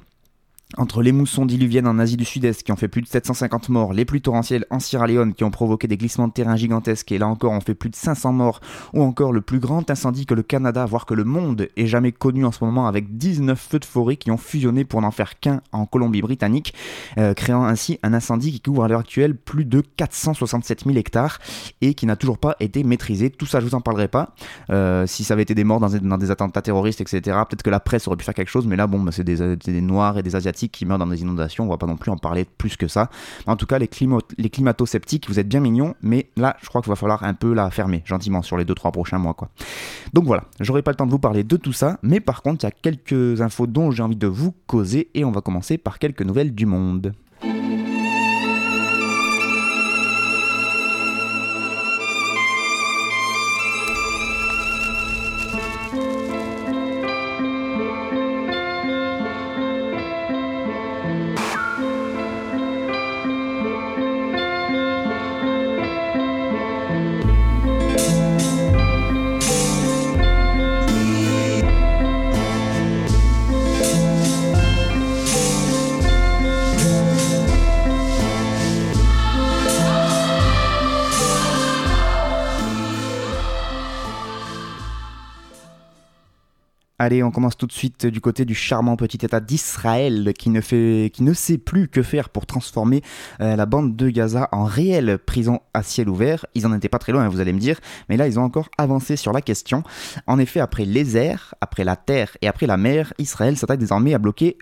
Entre 0.78 1.02
les 1.02 1.14
moussons 1.14 1.46
diluviennes 1.46 1.88
en 1.88 2.00
Asie 2.00 2.18
du 2.18 2.26
Sud-Est 2.26 2.64
qui 2.64 2.72
ont 2.74 2.76
fait 2.76 2.90
plus 2.90 3.02
de 3.02 3.08
750 3.08 3.70
morts, 3.70 3.94
les 3.94 4.04
pluies 4.04 4.22
torrentielles 4.22 4.66
en 4.70 4.80
Sierra 4.80 5.08
Leone 5.08 5.34
qui 5.34 5.46
ont 5.46 5.52
provoqué 5.52 5.88
des 5.88 5.96
glissements 5.96 6.28
de 6.28 6.34
terrain 6.34 6.58
gigantesques 6.58 7.14
et 7.14 7.18
là 7.18 7.28
encore 7.28 7.54
ont 7.54 7.62
fait 7.62 7.76
plus 7.76 7.90
de 7.90 7.96
500 7.96 8.34
morts, 8.34 8.60
ou 8.94 9.02
encore 9.02 9.32
le 9.32 9.40
plus 9.40 9.60
grand 9.60 9.90
incendie 9.90 10.26
que 10.26 10.34
le 10.34 10.44
Canada, 10.44 10.86
voire 10.86 11.06
que 11.06 11.14
le 11.14 11.24
monde, 11.24 11.70
ait 11.78 11.88
jamais 11.88 12.12
connu 12.12 12.44
en 12.46 12.52
ce 12.52 12.64
moment 12.64 12.88
avec 12.88 13.18
19 13.18 13.58
feux 13.58 13.80
de 13.80 13.86
forêt 13.86 14.18
qui 14.18 14.32
ont 14.32 14.38
fusionné 14.38 14.84
pour 14.84 15.02
n'en 15.02 15.12
faire 15.12 15.40
qu'un 15.40 15.62
en 15.72 15.86
Colombie-Britannique, 15.86 16.74
euh, 17.18 17.34
créant 17.34 17.64
ainsi 17.64 17.98
un 18.04 18.14
incendie 18.14 18.52
qui 18.52 18.60
couvre 18.60 18.84
à 18.84 18.90
l'heure 18.90 19.00
actuelle 19.00 19.36
plus 19.36 19.64
de 19.64 19.82
467 19.96 20.84
000 20.86 20.98
hectares 20.98 21.40
et 21.80 21.94
qui 21.94 22.06
n'a 22.06 22.18
toujours 22.18 22.38
pas 22.38 22.58
été 22.60 22.84
maîtrisé. 22.84 23.30
Tout 23.30 23.46
ça, 23.46 23.62
je 23.62 23.66
vous 23.66 23.76
en 23.76 23.82
parlerai 23.82 24.10
pas. 24.10 24.36
Euh, 24.72 25.08
si 25.08 25.24
ça 25.24 25.36
avait 25.36 25.44
été 25.44 25.56
des 25.56 25.64
morts 25.64 25.80
dans 25.80 26.18
des, 26.18 26.32
attentats 26.32 26.62
terroristes, 26.62 27.00
etc., 27.00 27.22
peut-être 27.22 27.64
que 27.64 27.70
la 27.70 27.80
presse 27.80 28.08
aurait 28.08 28.18
pu 28.18 28.26
faire 28.26 28.34
quelque 28.34 28.50
chose, 28.50 28.68
mais 28.68 28.76
là, 28.76 28.88
bon, 28.88 29.00
bah, 29.00 29.12
c'est 29.14 29.24
des, 29.24 29.56
des 29.56 29.82
Noirs 29.82 30.18
et 30.18 30.24
des 30.24 30.36
Asiatiques 30.36 30.65
qui 30.70 30.86
meurent 30.86 30.98
dans 30.98 31.08
des 31.08 31.22
inondations, 31.22 31.66
on 31.66 31.68
va 31.68 31.78
pas 31.78 31.88
non 31.88 31.98
plus 31.98 32.12
en 32.12 32.18
parler 32.18 32.46
plus 32.46 32.78
que 32.78 32.88
ça. 32.88 33.10
En 33.48 33.56
tout 33.56 33.66
cas, 33.66 33.80
les, 33.80 33.88
climato-sceptiques, 33.88 35.28
vous 35.28 35.40
êtes 35.40 35.48
bien 35.48 35.60
mignons, 35.60 35.96
mais 36.02 36.30
là, 36.36 36.58
je 36.62 36.68
crois 36.68 36.82
qu'il 36.82 36.90
va 36.90 36.96
falloir 36.96 37.24
un 37.24 37.34
peu 37.34 37.54
la 37.54 37.70
fermer 37.70 38.04
gentiment 38.06 38.42
sur 38.42 38.58
les 38.58 38.66
2-3 38.66 38.92
prochains 38.92 39.18
mois. 39.18 39.36
Donc 40.14 40.26
voilà, 40.26 40.46
j'aurai 40.60 40.82
pas 40.82 40.92
le 40.92 40.98
temps 40.98 41.06
de 41.06 41.12
vous 41.12 41.20
parler 41.20 41.44
de 41.44 41.58
tout 41.58 41.74
ça, 41.74 41.98
mais 42.02 42.20
par 42.20 42.42
contre, 42.42 42.64
il 42.64 42.68
y 42.68 42.70
a 42.70 42.72
quelques 42.72 43.42
infos 43.42 43.68
dont 43.68 43.92
j'ai 43.92 44.04
envie 44.04 44.16
de 44.16 44.28
vous 44.28 44.54
causer, 44.68 45.10
et 45.14 45.26
on 45.26 45.32
va 45.32 45.42
commencer 45.42 45.78
par 45.78 46.00
quelques 46.00 46.22
nouvelles 46.22 46.54
du 46.54 46.66
monde. 46.66 47.14
Allez, 87.06 87.22
on 87.22 87.30
commence 87.30 87.56
tout 87.56 87.68
de 87.68 87.72
suite 87.72 88.08
du 88.08 88.20
côté 88.20 88.46
du 88.46 88.56
charmant 88.56 88.96
petit 88.96 89.24
État 89.24 89.40
d'Israël 89.40 90.34
qui 90.36 90.50
ne 90.50 90.60
fait, 90.60 91.12
qui 91.14 91.22
ne 91.22 91.34
sait 91.34 91.60
plus 91.60 91.88
que 91.88 92.02
faire 92.02 92.30
pour 92.30 92.48
transformer 92.48 93.04
euh, 93.42 93.56
la 93.56 93.68
bande 93.68 93.96
de 93.96 94.10
Gaza 94.10 94.50
en 94.52 94.64
réelle 94.64 95.20
prison 95.20 95.60
à 95.76 95.84
ciel 95.84 96.10
ouvert. 96.10 96.48
Ils 96.56 96.66
en 96.66 96.74
étaient 96.74 96.90
pas 96.90 96.98
très 96.98 97.12
loin, 97.12 97.30
vous 97.30 97.40
allez 97.40 97.54
me 97.54 97.60
dire, 97.60 97.80
mais 98.10 98.18
là 98.18 98.26
ils 98.26 98.40
ont 98.40 98.44
encore 98.44 98.70
avancé 98.80 99.18
sur 99.18 99.34
la 99.34 99.42
question. 99.42 99.84
En 100.26 100.40
effet, 100.40 100.60
après 100.60 100.84
les 100.84 101.16
airs, 101.16 101.54
après 101.62 101.84
la 101.84 101.96
terre 101.96 102.36
et 102.42 102.48
après 102.48 102.66
la 102.66 102.76
mer, 102.76 103.14
Israël 103.20 103.56
s'attaque 103.56 103.82
désormais 103.82 104.16
à 104.16 104.18
bloquer 104.18 104.58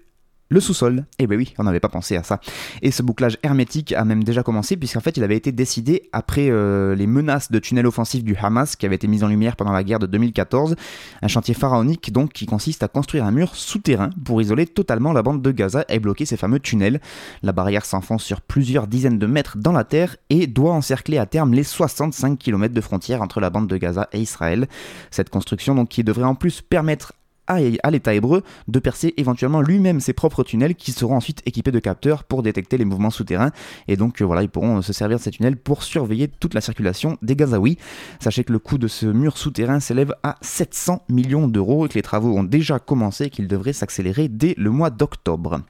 le 0.54 0.60
sous-sol, 0.60 1.06
eh 1.18 1.26
ben 1.26 1.36
oui, 1.36 1.54
on 1.58 1.64
n'avait 1.64 1.80
pas 1.80 1.90
pensé 1.90 2.16
à 2.16 2.22
ça. 2.22 2.40
Et 2.84 2.92
ce 2.92 3.02
bouclage 3.02 3.40
hermétique 3.42 3.92
a 3.94 4.06
même 4.06 4.24
déjà 4.24 4.44
commencé 4.44 4.78
puisqu'en 4.78 5.00
fait 5.00 5.18
il 5.18 5.24
avait 5.24 5.36
été 5.36 5.52
décidé 5.52 6.10
après 6.14 6.50
euh, 6.50 6.94
les 6.94 7.08
menaces 7.08 7.52
de 7.52 7.58
tunnels 7.58 7.88
offensifs 7.88 8.24
du 8.24 8.36
Hamas 8.36 8.76
qui 8.76 8.86
avaient 8.86 8.96
été 8.96 9.08
mis 9.08 9.24
en 9.24 9.28
lumière 9.28 9.56
pendant 9.56 9.72
la 9.72 9.84
guerre 9.84 9.98
de 9.98 10.06
2014. 10.06 10.76
Un 11.24 11.28
chantier 11.28 11.56
pharaonique 11.56 12.12
donc 12.14 12.34
qui 12.34 12.46
consiste 12.46 12.84
à 12.84 12.88
construire 12.88 13.26
un 13.26 13.32
mur 13.32 13.56
souterrain 13.56 14.12
pour 14.24 14.42
isoler 14.42 14.68
totalement 14.68 15.12
la 15.12 15.24
bande 15.24 15.42
de 15.42 15.52
Gaza 15.52 15.86
et 15.90 16.00
bloquer 16.00 16.26
ces 16.26 16.38
fameux 16.38 16.60
tunnels. 16.60 17.02
La 17.42 17.52
barrière 17.52 17.84
s'enfonce 17.84 18.24
sur 18.24 18.42
plusieurs 18.42 18.86
dizaines 18.86 19.18
de 19.18 19.26
mètres 19.26 19.58
dans 19.58 19.72
la 19.72 19.84
terre 19.84 20.18
et 20.30 20.46
doit 20.46 20.74
encercler 20.74 21.18
à 21.18 21.26
terme 21.26 21.54
les 21.54 21.64
65 21.64 22.38
km 22.38 22.76
de 22.76 22.82
frontière 22.82 23.24
entre 23.24 23.40
la 23.40 23.50
bande 23.50 23.68
de 23.68 23.78
Gaza 23.78 24.08
et 24.14 24.20
Israël. 24.20 24.68
Cette 25.10 25.32
construction 25.32 25.74
donc 25.74 25.90
qui 25.90 26.04
devrait 26.04 26.26
en 26.26 26.36
plus 26.36 26.62
permettre 26.62 27.14
à, 27.48 27.92
l'État 27.92 28.14
hébreu 28.14 28.44
de 28.68 28.80
percer 28.80 29.14
éventuellement 29.18 29.62
lui-même 29.62 30.00
ses 30.00 30.14
propres 30.14 30.44
tunnels 30.44 30.76
qui 30.76 30.92
seront 30.92 31.16
ensuite 31.16 31.42
équipés 31.46 31.72
de 31.72 31.80
capteurs 31.80 32.24
pour 32.24 32.44
détecter 32.44 32.78
les 32.78 32.86
mouvements 32.86 33.10
souterrains. 33.10 33.52
Et 33.88 33.98
donc 33.98 34.22
euh, 34.22 34.26
voilà, 34.26 34.44
ils 34.44 34.50
pourront 34.50 34.78
euh, 34.78 34.82
se 34.82 34.94
servir 34.94 35.18
de 35.18 35.24
ces 35.24 35.32
tunnels 35.32 35.58
pour 35.58 35.84
surveiller 35.84 36.28
toute 36.28 36.54
la 36.54 36.62
circulation 36.62 37.18
des 37.22 37.36
Gazaouis. 37.36 37.78
Sachez 38.20 38.44
que 38.44 38.54
le 38.54 38.60
coût 38.60 38.78
de 38.78 38.88
ce 38.88 39.06
mur 39.06 39.38
souterrain 39.38 39.80
s'élève 39.80 40.16
à 40.24 40.38
700 40.42 41.04
millions 41.10 41.48
d'euros 41.48 41.86
et 41.86 41.90
que 41.90 41.96
les 41.96 42.02
travaux 42.02 42.38
ont 42.38 42.44
déjà 42.44 42.80
commencé 42.80 43.26
et 43.26 43.30
qu'ils 43.30 43.48
devraient 43.48 43.74
s'accélérer 43.74 44.28
dès 44.28 44.54
le 44.58 44.70
mois 44.70 44.90
d'octobre. 44.90 45.62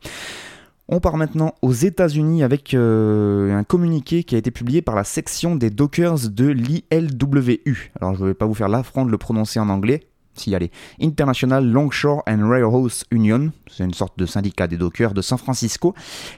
On 0.89 0.99
part 0.99 1.15
maintenant 1.15 1.55
aux 1.61 1.71
États-Unis 1.71 2.43
avec 2.43 2.73
euh, 2.73 3.57
un 3.57 3.63
communiqué 3.63 4.23
qui 4.23 4.35
a 4.35 4.37
été 4.37 4.51
publié 4.51 4.81
par 4.81 4.95
la 4.95 5.05
section 5.05 5.55
des 5.55 5.69
Dockers 5.69 6.29
de 6.29 6.47
l'ILWU. 6.47 7.91
Alors 8.01 8.15
je 8.15 8.21
ne 8.21 8.27
vais 8.27 8.33
pas 8.33 8.45
vous 8.45 8.53
faire 8.53 8.67
l'affront 8.67 9.05
de 9.05 9.11
le 9.11 9.17
prononcer 9.17 9.59
en 9.59 9.69
anglais, 9.69 10.01
si 10.35 10.55
allez. 10.55 10.71
International 11.01 11.65
Longshore 11.65 12.23
and 12.27 12.47
Railroads 12.49 13.05
Union, 13.11 13.51
c'est 13.69 13.83
une 13.83 13.93
sorte 13.93 14.17
de 14.17 14.25
syndicat 14.25 14.67
des 14.67 14.77
dockers 14.77 15.13
de 15.13 15.21
San 15.21 15.37
Francisco, 15.37 15.93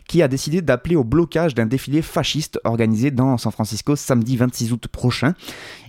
qui 0.07 0.21
a 0.21 0.27
décidé 0.27 0.61
d'appeler 0.61 0.95
au 0.95 1.03
blocage 1.03 1.55
d'un 1.55 1.65
défilé 1.65 2.01
fasciste 2.01 2.59
organisé 2.63 3.11
dans 3.11 3.37
San 3.37 3.51
Francisco 3.51 3.95
samedi 3.95 4.37
26 4.37 4.71
août 4.71 4.87
prochain. 4.87 5.33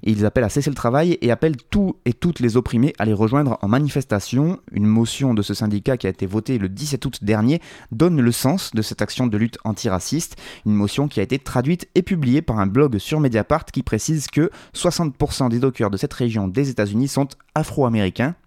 Ils 0.02 0.24
appellent 0.24 0.44
à 0.44 0.48
cesser 0.48 0.70
le 0.70 0.76
travail 0.76 1.18
et 1.20 1.30
appellent 1.30 1.56
tous 1.56 1.96
et 2.04 2.12
toutes 2.12 2.40
les 2.40 2.56
opprimés 2.56 2.92
à 2.98 3.04
les 3.04 3.12
rejoindre 3.12 3.58
en 3.62 3.68
manifestation. 3.68 4.58
Une 4.72 4.86
motion 4.86 5.34
de 5.34 5.42
ce 5.42 5.54
syndicat 5.54 5.96
qui 5.96 6.06
a 6.06 6.10
été 6.10 6.26
votée 6.26 6.58
le 6.58 6.68
17 6.68 7.04
août 7.04 7.18
dernier 7.22 7.60
donne 7.92 8.20
le 8.20 8.32
sens 8.32 8.72
de 8.72 8.82
cette 8.82 9.02
action 9.02 9.26
de 9.26 9.36
lutte 9.36 9.58
antiraciste. 9.64 10.36
Une 10.64 10.74
motion 10.74 11.08
qui 11.08 11.20
a 11.20 11.22
été 11.22 11.38
traduite 11.38 11.88
et 11.94 12.02
publiée 12.02 12.42
par 12.42 12.58
un 12.58 12.66
blog 12.66 12.98
sur 12.98 13.20
Mediapart 13.20 13.64
qui 13.66 13.82
précise 13.82 14.28
que 14.28 14.50
60% 14.74 15.48
des 15.48 15.58
dockers 15.58 15.90
de 15.90 15.96
cette 15.96 16.12
région 16.12 16.48
des 16.48 16.70
États-Unis 16.70 17.08
sont 17.08 17.28
afro-américains, 17.54 17.95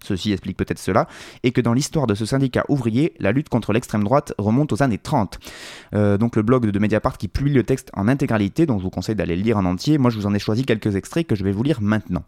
ceci 0.02 0.32
explique 0.32 0.56
peut-être 0.56 0.78
cela, 0.78 1.08
et 1.42 1.52
que 1.52 1.60
dans 1.60 1.72
l'histoire 1.72 2.06
de 2.06 2.14
ce 2.14 2.24
syndicat 2.24 2.64
ouvrier, 2.68 3.14
la 3.18 3.32
lutte 3.32 3.48
contre 3.48 3.72
l'extrême 3.72 4.04
droite 4.04 4.32
remonte 4.38 4.72
aux 4.72 4.82
années 4.82 4.98
30. 4.98 5.38
Euh, 5.94 6.18
donc 6.18 6.36
le 6.36 6.42
blog 6.42 6.66
de 6.70 6.78
Mediapart 6.78 7.18
qui 7.18 7.28
publie 7.28 7.54
le 7.54 7.64
texte 7.64 7.90
en 7.94 8.08
intégralité, 8.08 8.66
dont 8.66 8.78
je 8.78 8.84
vous 8.84 8.90
conseille 8.90 9.14
d'aller 9.16 9.36
le 9.36 9.42
lire 9.42 9.56
en 9.56 9.64
entier, 9.64 9.98
moi 9.98 10.10
je 10.10 10.16
vous 10.16 10.26
en 10.26 10.34
ai 10.34 10.38
choisi 10.38 10.64
quelques 10.64 10.96
extraits 10.96 11.26
que 11.26 11.34
je 11.34 11.44
vais 11.44 11.52
vous 11.52 11.62
lire 11.62 11.80
maintenant. 11.80 12.24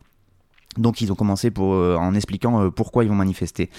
Donc 0.79 1.01
ils 1.01 1.13
ont 1.13 1.15
commencé 1.15 1.51
euh, 1.59 1.97
en 1.97 2.15
expliquant 2.15 2.63
euh, 2.63 2.71
pourquoi 2.71 3.05
ils 3.05 3.09
vont 3.09 3.15
manifester. 3.15 3.71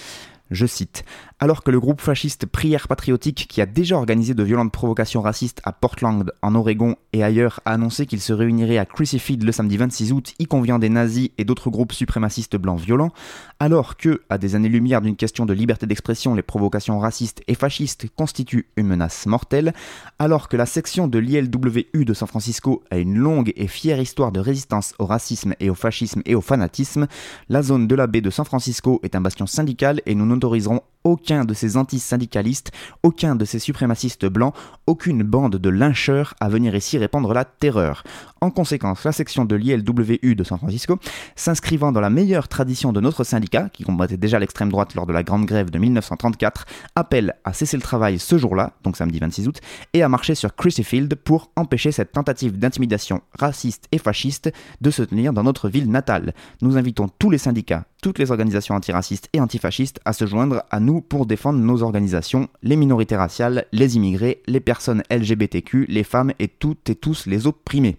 Je 0.50 0.66
cite. 0.66 1.04
Alors 1.40 1.62
que 1.62 1.70
le 1.70 1.80
groupe 1.80 2.02
fasciste 2.02 2.44
Prière 2.44 2.86
Patriotique, 2.86 3.46
qui 3.48 3.62
a 3.62 3.66
déjà 3.66 3.96
organisé 3.96 4.34
de 4.34 4.42
violentes 4.42 4.72
provocations 4.72 5.22
racistes 5.22 5.62
à 5.64 5.72
Portland, 5.72 6.30
en 6.42 6.54
Oregon 6.54 6.96
et 7.14 7.24
ailleurs, 7.24 7.60
a 7.64 7.72
annoncé 7.72 8.04
qu'il 8.04 8.20
se 8.20 8.32
réunirait 8.34 8.76
à 8.76 8.84
Crucified 8.84 9.42
le 9.42 9.52
samedi 9.52 9.78
26 9.78 10.12
août, 10.12 10.34
y 10.38 10.46
conviant 10.46 10.78
des 10.78 10.90
nazis 10.90 11.30
et 11.38 11.44
d'autres 11.44 11.70
groupes 11.70 11.92
suprémacistes 11.92 12.56
blancs 12.56 12.78
violents, 12.78 13.10
alors 13.58 13.96
que, 13.96 14.20
à 14.28 14.36
des 14.36 14.54
années-lumière 14.54 15.00
d'une 15.00 15.16
question 15.16 15.46
de 15.46 15.54
liberté 15.54 15.86
d'expression, 15.86 16.34
les 16.34 16.42
provocations 16.42 16.98
racistes 16.98 17.42
et 17.48 17.54
fascistes 17.54 18.06
constituent 18.14 18.68
une 18.76 18.86
menace 18.86 19.24
mortelle, 19.26 19.72
alors 20.18 20.50
que 20.50 20.58
la 20.58 20.66
section 20.66 21.08
de 21.08 21.18
l'ILWU 21.18 22.04
de 22.04 22.14
San 22.14 22.28
Francisco 22.28 22.84
a 22.90 22.98
une 22.98 23.16
longue 23.16 23.52
et 23.56 23.66
fière 23.66 23.98
histoire 23.98 24.30
de 24.30 24.40
résistance 24.40 24.94
au 24.98 25.06
racisme 25.06 25.54
et 25.58 25.70
au 25.70 25.74
fascisme 25.74 26.20
et 26.26 26.34
au 26.34 26.42
fanatisme, 26.42 27.06
la 27.48 27.62
zone 27.62 27.86
de 27.86 27.94
la 27.94 28.06
baie 28.06 28.20
de 28.20 28.30
San 28.30 28.44
Francisco 28.44 29.00
est 29.02 29.16
un 29.16 29.22
bastion 29.22 29.46
syndical 29.46 30.02
et 30.04 30.14
nous 30.14 30.26
n'autoriserons 30.34 30.82
aucun 31.04 31.44
de 31.44 31.54
ces 31.54 31.76
anti-syndicalistes, 31.76 32.72
aucun 33.02 33.36
de 33.36 33.44
ces 33.44 33.58
suprémacistes 33.58 34.26
blancs, 34.26 34.54
aucune 34.86 35.22
bande 35.22 35.56
de 35.56 35.68
lyncheurs 35.68 36.34
à 36.40 36.48
venir 36.48 36.74
ici 36.74 36.98
répandre 36.98 37.32
la 37.32 37.44
terreur. 37.44 38.02
En 38.40 38.50
conséquence, 38.50 39.04
la 39.04 39.12
section 39.12 39.44
de 39.44 39.54
l'ILWU 39.54 40.34
de 40.34 40.44
San 40.44 40.58
Francisco, 40.58 40.98
s'inscrivant 41.36 41.92
dans 41.92 42.00
la 42.00 42.10
meilleure 42.10 42.48
tradition 42.48 42.92
de 42.92 43.00
notre 43.00 43.24
syndicat, 43.24 43.68
qui 43.70 43.84
combattait 43.84 44.16
déjà 44.16 44.38
l'extrême 44.38 44.70
droite 44.70 44.94
lors 44.94 45.06
de 45.06 45.12
la 45.12 45.22
grande 45.22 45.46
grève 45.46 45.70
de 45.70 45.78
1934, 45.78 46.66
appelle 46.94 47.34
à 47.44 47.52
cesser 47.52 47.76
le 47.76 47.82
travail 47.82 48.18
ce 48.18 48.36
jour-là, 48.36 48.72
donc 48.82 48.96
samedi 48.96 49.18
26 49.18 49.48
août, 49.48 49.60
et 49.92 50.02
à 50.02 50.08
marcher 50.08 50.34
sur 50.34 50.54
Crucifield 50.54 51.14
pour 51.14 51.50
empêcher 51.56 51.92
cette 51.92 52.12
tentative 52.12 52.58
d'intimidation 52.58 53.22
raciste 53.38 53.88
et 53.92 53.98
fasciste 53.98 54.52
de 54.80 54.90
se 54.90 55.02
tenir 55.02 55.32
dans 55.32 55.42
notre 55.42 55.68
ville 55.68 55.90
natale. 55.90 56.34
Nous 56.60 56.76
invitons 56.76 57.08
tous 57.18 57.30
les 57.30 57.38
syndicats, 57.38 57.84
toutes 58.02 58.18
les 58.18 58.30
organisations 58.30 58.74
antiracistes 58.74 59.28
et 59.32 59.40
antifascistes 59.40 60.00
à 60.04 60.12
se 60.12 60.26
joindre 60.26 60.62
à 60.70 60.80
nous 60.80 60.93
pour 61.00 61.26
défendre 61.26 61.58
nos 61.58 61.82
organisations, 61.82 62.48
les 62.62 62.76
minorités 62.76 63.16
raciales, 63.16 63.66
les 63.72 63.96
immigrés, 63.96 64.42
les 64.46 64.60
personnes 64.60 65.02
LGBTQ, 65.10 65.86
les 65.88 66.04
femmes 66.04 66.32
et 66.38 66.48
toutes 66.48 66.90
et 66.90 66.94
tous 66.94 67.26
les 67.26 67.46
opprimés. 67.46 67.96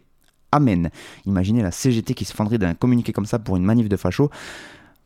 Amen. 0.51 0.89
Imaginez 1.25 1.61
la 1.61 1.71
CGT 1.71 2.13
qui 2.13 2.25
se 2.25 2.33
fendrait 2.33 2.57
d'un 2.57 2.73
communiqué 2.73 3.11
comme 3.11 3.25
ça 3.25 3.39
pour 3.39 3.57
une 3.57 3.65
manif 3.65 3.89
de 3.89 3.97
facho. 3.97 4.29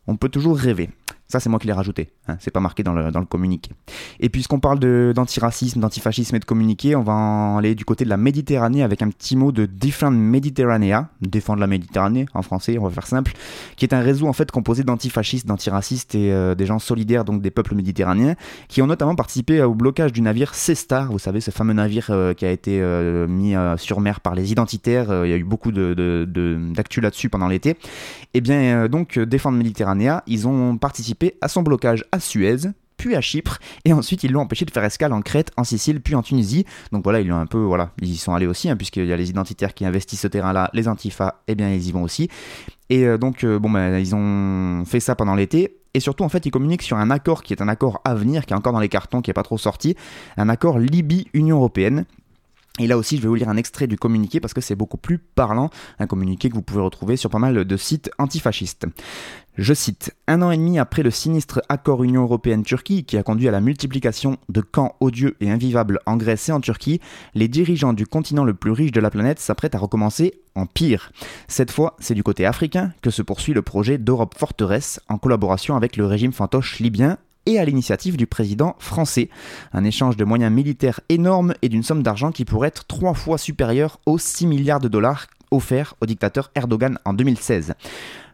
On 0.08 0.16
peut 0.16 0.30
toujours 0.30 0.58
rêver. 0.58 0.90
Ça, 1.32 1.40
c'est 1.40 1.50
moi 1.50 1.60
qui 1.60 1.68
l'ai 1.68 1.74
rajouté. 1.74 2.10
Hein, 2.28 2.38
c'est 2.40 2.50
pas 2.50 2.60
marqué 2.60 2.82
dans 2.82 2.94
le, 2.94 3.12
dans 3.12 3.20
le 3.20 3.28
communiqué. 3.28 3.70
Et 4.20 4.30
puisqu'on 4.30 4.60
parle 4.60 4.80
d'antiracisme, 5.14 5.80
d'antifascisme 5.80 6.36
et 6.36 6.40
de 6.40 6.46
communiqué, 6.46 6.96
on 6.96 7.04
va 7.04 7.58
aller 7.60 7.76
du 7.76 7.86
côté 7.86 8.04
de 8.04 8.10
la 8.10 8.18
Méditerranée 8.18 8.82
avec 8.82 9.04
un 9.04 9.10
petit 9.10 9.36
mot 9.36 9.52
de 9.52 9.68
Defend 9.68 10.10
Mediterranea, 10.10 11.10
défendre 11.22 11.60
la 11.60 11.68
Méditerranée 11.68 12.26
en 12.34 12.42
français, 12.42 12.80
on 12.80 12.86
va 12.86 12.90
faire 12.90 13.06
simple, 13.06 13.34
qui 13.76 13.86
est 13.86 13.94
un 13.94 14.00
réseau 14.00 14.26
en 14.26 14.34
fait 14.34 14.50
composé 14.50 14.84
d'antifascistes, 14.84 15.46
d'antiracistes 15.46 16.16
et 16.16 16.34
euh, 16.34 16.56
des 16.56 16.66
gens 16.66 16.80
solidaires, 16.80 17.26
donc 17.26 17.44
des 17.44 17.52
peuples 17.52 17.76
méditerranéens, 17.76 18.34
qui 18.68 18.82
ont 18.82 18.88
notamment 18.88 19.14
participé 19.14 19.62
au 19.62 19.76
blocage 19.76 20.12
du 20.12 20.22
navire 20.22 20.56
Cestar, 20.56 21.12
vous 21.12 21.20
savez, 21.20 21.42
ce 21.42 21.52
fameux 21.52 21.74
navire 21.74 22.08
euh, 22.10 22.34
qui 22.34 22.46
a 22.46 22.52
été 22.52 22.80
euh, 22.82 23.28
mis 23.28 23.54
sur 23.78 24.00
mer 24.00 24.20
par 24.22 24.34
les 24.34 24.52
identitaires. 24.52 25.26
Il 25.26 25.30
y 25.30 25.34
a 25.34 25.38
eu 25.38 25.44
beaucoup 25.44 25.72
d'actu 25.72 25.94
de, 25.96 26.26
de, 26.26 27.02
là-dessus 27.02 27.30
pendant 27.30 27.48
l'été. 27.48 27.78
Et 28.34 28.42
bien, 28.42 28.88
donc, 28.88 29.20
Défendre 29.20 29.60
Méditerranea, 29.60 30.24
ils 30.26 30.48
ont 30.48 30.78
participé 30.78 31.19
à 31.42 31.48
son 31.48 31.62
blocage 31.62 32.06
à 32.12 32.20
Suez, 32.20 32.70
puis 32.98 33.16
à 33.16 33.22
Chypre, 33.22 33.60
et 33.86 33.94
ensuite 33.94 34.24
ils 34.24 34.32
l'ont 34.32 34.42
empêché 34.42 34.66
de 34.66 34.72
faire 34.72 34.84
escale 34.84 35.14
en 35.14 35.22
Crète, 35.22 35.52
en 35.58 35.64
Sicile, 35.64 36.02
puis 36.02 36.16
en 36.16 36.22
Tunisie. 36.22 36.66
Donc 36.92 37.04
voilà, 37.04 37.22
ils 37.22 37.28
l'ont 37.28 37.40
un 37.40 37.46
peu, 37.46 37.60
voilà, 37.60 37.92
ils 38.02 38.12
y 38.12 38.18
sont 38.18 38.34
allés 38.34 38.46
aussi, 38.46 38.70
hein, 38.70 38.76
puisqu'il 38.76 39.06
y 39.06 39.14
a 39.14 39.18
les 39.18 39.30
identitaires 39.30 39.74
qui 39.74 39.86
investissent 39.86 40.22
ce 40.22 40.28
terrain-là, 40.28 40.70
les 40.74 40.88
antifas, 40.88 41.42
et 41.48 41.54
eh 41.54 41.56
bien 41.56 41.72
ils 41.72 41.88
y 41.88 41.92
vont 41.92 42.04
aussi. 42.04 42.30
Et 42.90 43.06
euh, 43.06 43.18
donc, 43.18 43.44
euh, 43.44 43.60
bon, 43.60 43.70
ben, 43.70 43.98
ils 43.98 44.16
ont 44.16 44.84
fait 44.86 45.00
ça 45.00 45.16
pendant 45.16 45.36
l'été. 45.36 45.78
Et 45.96 46.00
surtout, 46.00 46.24
en 46.24 46.30
fait, 46.30 46.46
ils 46.46 46.52
communiquent 46.52 46.84
sur 46.84 46.98
un 46.98 47.10
accord 47.10 47.42
qui 47.42 47.54
est 47.54 47.62
un 47.62 47.68
accord 47.68 48.00
à 48.06 48.14
venir, 48.14 48.46
qui 48.46 48.54
est 48.54 48.56
encore 48.56 48.74
dans 48.74 48.80
les 48.80 48.90
cartons, 48.90 49.22
qui 49.22 49.30
n'est 49.30 49.36
pas 49.36 49.44
trop 49.44 49.58
sorti, 49.58 49.96
un 50.38 50.50
accord 50.50 50.78
Libye-Union 50.78 51.58
Européenne, 51.58 52.06
et 52.78 52.88
là 52.88 52.98
aussi, 52.98 53.18
je 53.18 53.22
vais 53.22 53.28
vous 53.28 53.36
lire 53.36 53.50
un 53.50 53.58
extrait 53.58 53.88
du 53.88 53.98
communiqué 53.98 54.40
parce 54.40 54.54
que 54.54 54.62
c'est 54.62 54.76
beaucoup 54.76 54.98
plus 54.98 55.18
parlant, 55.18 55.70
un 56.00 56.08
communiqué 56.08 56.50
que 56.50 56.56
vous 56.56 56.62
pouvez 56.62 56.82
retrouver 56.82 57.18
sur 57.18 57.30
pas 57.30 57.40
mal 57.40 57.66
de 57.66 57.78
sites 57.78 58.10
antifascistes. 58.18 58.86
Je 59.58 59.74
cite, 59.74 60.16
Un 60.28 60.42
an 60.42 60.52
et 60.52 60.58
demi 60.58 60.80
après 60.80 61.04
le 61.04 61.12
sinistre 61.12 61.62
accord 61.68 62.06
Union 62.06 62.22
européenne-Turquie 62.22 63.04
qui 63.04 63.18
a 63.18 63.24
conduit 63.24 63.50
à 63.50 63.52
la 63.52 63.60
multiplication 63.60 64.38
de 64.48 64.62
camps 64.62 64.96
odieux 65.02 65.36
et 65.42 65.52
invivables 65.52 66.00
en 66.06 66.16
Grèce 66.16 66.48
et 66.48 66.54
en 66.54 66.62
Turquie, 66.62 67.02
les 67.36 67.50
dirigeants 67.50 67.92
du 67.92 68.08
continent 68.08 68.46
le 68.46 68.54
plus 68.54 68.72
riche 68.72 68.94
de 68.94 69.02
la 69.02 69.10
planète 69.10 69.40
s'apprêtent 69.40 69.76
à 69.76 69.80
recommencer 69.80 70.40
en 70.56 70.66
pire. 70.66 71.12
Cette 71.50 71.72
fois, 71.72 71.98
c'est 72.00 72.14
du 72.14 72.24
côté 72.24 72.46
africain 72.46 72.94
que 73.02 73.10
se 73.10 73.22
poursuit 73.22 73.54
le 73.54 73.62
projet 73.62 73.98
d'Europe 73.98 74.36
forteresse 74.38 75.02
en 75.10 75.18
collaboration 75.18 75.76
avec 75.76 75.98
le 75.98 76.06
régime 76.06 76.32
fantoche 76.32 76.80
libyen 76.80 77.18
et 77.46 77.60
à 77.60 77.66
l'initiative 77.66 78.18
du 78.18 78.28
président 78.28 78.76
français. 78.80 79.30
Un 79.74 79.84
échange 79.84 80.18
de 80.18 80.24
moyens 80.24 80.54
militaires 80.54 81.02
énorme 81.10 81.54
et 81.62 81.70
d'une 81.70 81.84
somme 81.84 82.04
d'argent 82.04 82.32
qui 82.32 82.46
pourrait 82.46 82.70
être 82.70 82.86
trois 82.86 83.14
fois 83.14 83.38
supérieure 83.38 84.00
aux 84.06 84.18
6 84.18 84.48
milliards 84.48 84.80
de 84.80 84.88
dollars 84.88 85.28
offerts 85.52 85.96
au 86.02 86.06
dictateur 86.06 86.52
Erdogan 86.56 87.00
en 87.06 87.14
2016. 87.14 87.74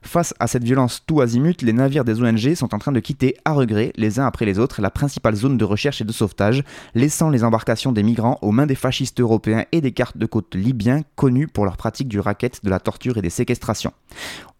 Face 0.06 0.36
à 0.40 0.46
cette 0.48 0.64
violence 0.64 1.02
tout 1.06 1.20
azimut, 1.20 1.62
les 1.64 1.74
navires 1.74 2.06
des 2.06 2.22
ONG 2.22 2.54
sont 2.54 2.76
en 2.76 2.78
train 2.78 2.92
de 2.92 3.00
quitter 3.00 3.36
à 3.44 3.54
regret, 3.54 3.92
les 3.98 4.20
uns 4.20 4.26
après 4.26 4.46
les 4.46 4.60
autres, 4.60 4.82
la 4.82 4.92
principale 4.92 5.36
zone 5.36 5.58
de 5.58 5.66
recherche 5.66 6.00
et 6.00 6.06
de 6.06 6.12
sauvetage, 6.12 6.64
laissant 6.94 7.30
les 7.32 7.44
embarcations 7.44 7.92
des 7.92 8.04
migrants 8.04 8.38
aux 8.42 8.52
mains 8.52 8.68
des 8.68 8.76
fascistes 8.76 9.20
européens 9.20 9.66
et 9.72 9.82
des 9.82 9.92
cartes 9.92 10.18
de 10.18 10.26
côte 10.28 10.54
libyens 10.54 11.02
connus 11.16 11.48
pour 11.48 11.66
leur 11.66 11.76
pratique 11.76 12.08
du 12.08 12.20
racket, 12.20 12.64
de 12.64 12.70
la 12.70 12.80
torture 12.80 13.18
et 13.18 13.22
des 13.22 13.32
séquestrations. 13.32 13.92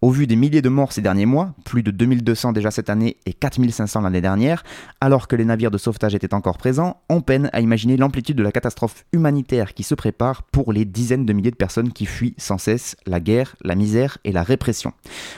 Au 0.02 0.12
vu 0.12 0.28
des 0.28 0.36
milliers 0.36 0.62
de 0.62 0.70
morts 0.70 0.92
ces 0.92 1.02
derniers 1.02 1.25
mois, 1.25 1.54
plus 1.64 1.84
de 1.84 1.92
2200 1.92 2.52
déjà 2.52 2.70
cette 2.70 2.90
année 2.90 3.18
et 3.25 3.34
4500 3.34 4.02
l'année 4.02 4.22
dernière, 4.22 4.64
alors 5.00 5.28
que 5.28 5.36
les 5.36 5.46
navires 5.46 5.72
de 5.72 5.78
sauvetage 5.78 6.16
étaient 6.16 6.34
encore 6.34 6.58
présents, 6.58 7.02
on 7.10 7.22
peine 7.22 7.50
à 7.54 7.62
imaginer 7.62 7.98
l'amplitude 7.98 8.38
de 8.38 8.44
la 8.44 8.52
catastrophe 8.52 9.06
humanitaire 9.14 9.74
qui 9.74 9.84
se 9.84 9.96
prépare 9.96 10.44
pour 10.44 10.74
les 10.74 10.86
dizaines 10.86 11.25
de 11.25 11.34
milliers 11.34 11.52
de 11.52 11.56
personnes 11.56 11.94
qui 11.94 12.06
fuient 12.06 12.36
sans 12.38 12.58
cesse 12.58 12.98
la 13.06 13.20
guerre, 13.20 13.56
la 13.64 13.75
misère 13.75 14.18
et 14.25 14.32
la 14.32 14.44
répression. 14.44 14.94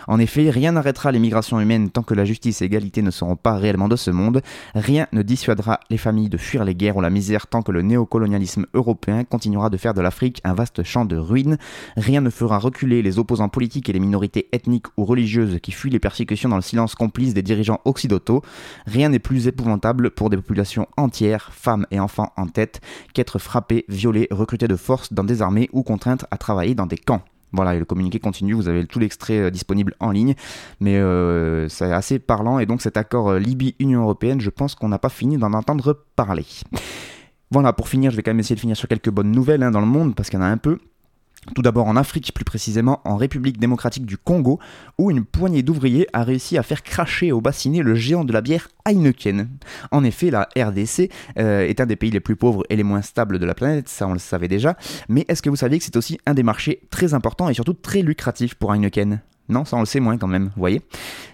En 0.07 0.19
effet, 0.19 0.49
rien 0.49 0.73
n'arrêtera 0.73 1.11
les 1.11 1.19
migrations 1.19 1.59
humaines 1.59 1.89
tant 1.89 2.03
que 2.03 2.13
la 2.13 2.25
justice 2.25 2.61
et 2.61 2.65
l'égalité 2.65 3.01
ne 3.01 3.11
seront 3.11 3.35
pas 3.35 3.55
réellement 3.55 3.87
de 3.87 3.95
ce 3.95 4.11
monde, 4.11 4.41
rien 4.75 5.07
ne 5.13 5.21
dissuadera 5.21 5.79
les 5.89 5.97
familles 5.97 6.29
de 6.29 6.37
fuir 6.37 6.63
les 6.63 6.75
guerres 6.75 6.97
ou 6.97 7.01
la 7.01 7.09
misère 7.09 7.47
tant 7.47 7.61
que 7.61 7.71
le 7.71 7.81
néocolonialisme 7.81 8.65
européen 8.73 9.23
continuera 9.23 9.69
de 9.69 9.77
faire 9.77 9.93
de 9.93 10.01
l'Afrique 10.01 10.41
un 10.43 10.53
vaste 10.53 10.83
champ 10.83 11.05
de 11.05 11.17
ruines, 11.17 11.57
rien 11.95 12.21
ne 12.21 12.29
fera 12.29 12.57
reculer 12.59 13.01
les 13.01 13.19
opposants 13.19 13.49
politiques 13.49 13.89
et 13.89 13.93
les 13.93 13.99
minorités 13.99 14.47
ethniques 14.51 14.87
ou 14.97 15.05
religieuses 15.05 15.59
qui 15.61 15.71
fuient 15.71 15.89
les 15.89 15.99
persécutions 15.99 16.49
dans 16.49 16.55
le 16.55 16.61
silence 16.61 16.95
complice 16.95 17.33
des 17.33 17.41
dirigeants 17.41 17.81
occidentaux, 17.85 18.41
rien 18.85 19.09
n'est 19.09 19.19
plus 19.19 19.47
épouvantable 19.47 20.11
pour 20.11 20.29
des 20.29 20.37
populations 20.37 20.87
entières, 20.97 21.49
femmes 21.53 21.85
et 21.91 21.99
enfants 21.99 22.33
en 22.37 22.47
tête, 22.47 22.81
qu'être 23.13 23.39
frappés, 23.39 23.85
violés, 23.87 24.27
recrutés 24.31 24.67
de 24.67 24.75
force 24.75 25.13
dans 25.13 25.23
des 25.23 25.41
armées 25.41 25.69
ou 25.71 25.83
contraintes 25.83 26.25
à 26.31 26.37
travailler 26.37 26.75
dans 26.75 26.85
des 26.85 26.97
camps. 26.97 27.21
Voilà, 27.53 27.75
et 27.75 27.79
le 27.79 27.85
communiqué 27.85 28.19
continue, 28.19 28.53
vous 28.53 28.67
avez 28.67 28.85
tout 28.85 28.99
l'extrait 28.99 29.39
euh, 29.39 29.49
disponible 29.49 29.95
en 29.99 30.11
ligne, 30.11 30.35
mais 30.81 30.97
euh, 30.97 31.69
c'est 31.69 31.91
assez 31.91 32.19
parlant, 32.19 32.59
et 32.59 32.65
donc 32.65 32.81
cet 32.81 32.97
accord 32.97 33.29
euh, 33.29 33.39
Libye-Union 33.39 34.01
Européenne, 34.01 34.41
je 34.41 34.49
pense 34.49 34.75
qu'on 34.75 34.89
n'a 34.89 34.99
pas 34.99 35.09
fini 35.09 35.37
d'en 35.37 35.53
entendre 35.53 36.03
parler. 36.15 36.45
Voilà, 37.49 37.71
pour 37.71 37.87
finir, 37.87 38.11
je 38.11 38.17
vais 38.17 38.23
quand 38.23 38.31
même 38.31 38.41
essayer 38.41 38.55
de 38.55 38.59
finir 38.59 38.75
sur 38.75 38.89
quelques 38.89 39.09
bonnes 39.09 39.31
nouvelles 39.31 39.63
hein, 39.63 39.71
dans 39.71 39.79
le 39.79 39.85
monde, 39.85 40.13
parce 40.15 40.29
qu'il 40.29 40.37
y 40.37 40.41
en 40.41 40.45
a 40.45 40.49
un 40.49 40.57
peu. 40.57 40.79
Tout 41.55 41.61
d'abord 41.61 41.87
en 41.87 41.95
Afrique, 41.95 42.33
plus 42.33 42.45
précisément 42.45 43.01
en 43.05 43.15
République 43.15 43.59
démocratique 43.59 44.05
du 44.05 44.17
Congo, 44.17 44.59
où 44.97 45.11
une 45.11 45.25
poignée 45.25 45.63
d'ouvriers 45.63 46.07
a 46.13 46.23
réussi 46.23 46.57
à 46.57 46.63
faire 46.63 46.83
cracher 46.83 47.31
au 47.31 47.41
bassinet 47.41 47.81
le 47.81 47.95
géant 47.95 48.25
de 48.25 48.33
la 48.33 48.41
bière 48.41 48.69
Heineken. 48.85 49.47
En 49.91 50.03
effet, 50.03 50.29
la 50.29 50.49
RDC 50.57 51.09
euh, 51.39 51.67
est 51.67 51.81
un 51.81 51.85
des 51.85 51.95
pays 51.95 52.11
les 52.11 52.19
plus 52.19 52.35
pauvres 52.35 52.63
et 52.69 52.75
les 52.75 52.83
moins 52.83 53.01
stables 53.01 53.39
de 53.39 53.45
la 53.45 53.55
planète, 53.55 53.89
ça 53.89 54.07
on 54.07 54.13
le 54.13 54.19
savait 54.19 54.47
déjà, 54.47 54.77
mais 55.09 55.25
est-ce 55.27 55.41
que 55.41 55.49
vous 55.49 55.55
saviez 55.55 55.79
que 55.79 55.85
c'est 55.85 55.97
aussi 55.97 56.19
un 56.25 56.33
des 56.33 56.43
marchés 56.43 56.81
très 56.89 57.13
importants 57.13 57.49
et 57.49 57.53
surtout 57.53 57.73
très 57.73 58.01
lucratifs 58.01 58.55
pour 58.55 58.73
Heineken? 58.73 59.19
Non, 59.49 59.65
ça 59.65 59.77
on 59.77 59.81
le 59.81 59.85
sait 59.85 59.99
moins 59.99 60.17
quand 60.17 60.27
même, 60.27 60.45
vous 60.45 60.59
voyez. 60.59 60.81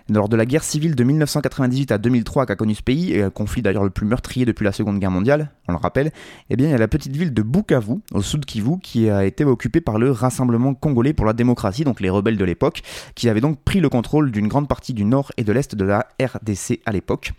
Lors 0.10 0.28
de 0.28 0.36
la 0.36 0.46
guerre 0.46 0.64
civile 0.64 0.96
de 0.96 1.04
1998 1.04 1.92
à 1.94 1.98
2003 1.98 2.46
qu'a 2.46 2.56
connu 2.58 2.76
ce 2.76 2.84
pays, 2.84 3.14
et 3.14 3.24
un 3.24 3.30
conflit 3.30 3.62
d'ailleurs 3.62 3.86
le 3.86 3.90
plus 3.90 4.06
meurtrier 4.06 4.46
depuis 4.46 4.66
la 4.66 4.74
Seconde 4.74 5.00
Guerre 5.00 5.12
mondiale, 5.12 5.52
on 5.70 5.72
le 5.72 5.78
rappelle, 5.78 6.12
eh 6.50 6.58
bien 6.58 6.68
il 6.68 6.72
y 6.72 6.74
a 6.74 6.78
la 6.78 6.90
petite 6.90 7.16
ville 7.16 7.34
de 7.34 7.42
Bukavu, 7.42 8.02
au 8.12 8.22
sud 8.22 8.44
Kivu, 8.44 8.80
qui 8.82 9.10
a 9.10 9.24
été 9.24 9.46
occupée 9.46 9.80
par 9.80 9.98
le 9.98 10.12
Rassemblement 10.12 10.74
congolais 10.74 11.14
pour 11.14 11.26
la 11.26 11.32
démocratie, 11.32 11.86
donc 11.86 12.02
les 12.02 12.10
rebelles 12.10 12.36
de 12.36 12.44
l'époque, 12.44 12.82
qui 13.16 13.30
avaient 13.30 13.40
donc 13.40 13.60
pris 13.64 13.80
le 13.80 13.88
contrôle 13.88 14.32
d'une 14.32 14.50
grande 14.50 14.68
partie 14.68 14.94
du 14.94 15.06
nord 15.06 15.32
et 15.38 15.46
de 15.46 15.54
l'est 15.54 15.74
de 15.74 15.86
la 15.86 16.08
RDC 16.22 16.82
à 16.86 16.92
l'époque. 16.92 17.32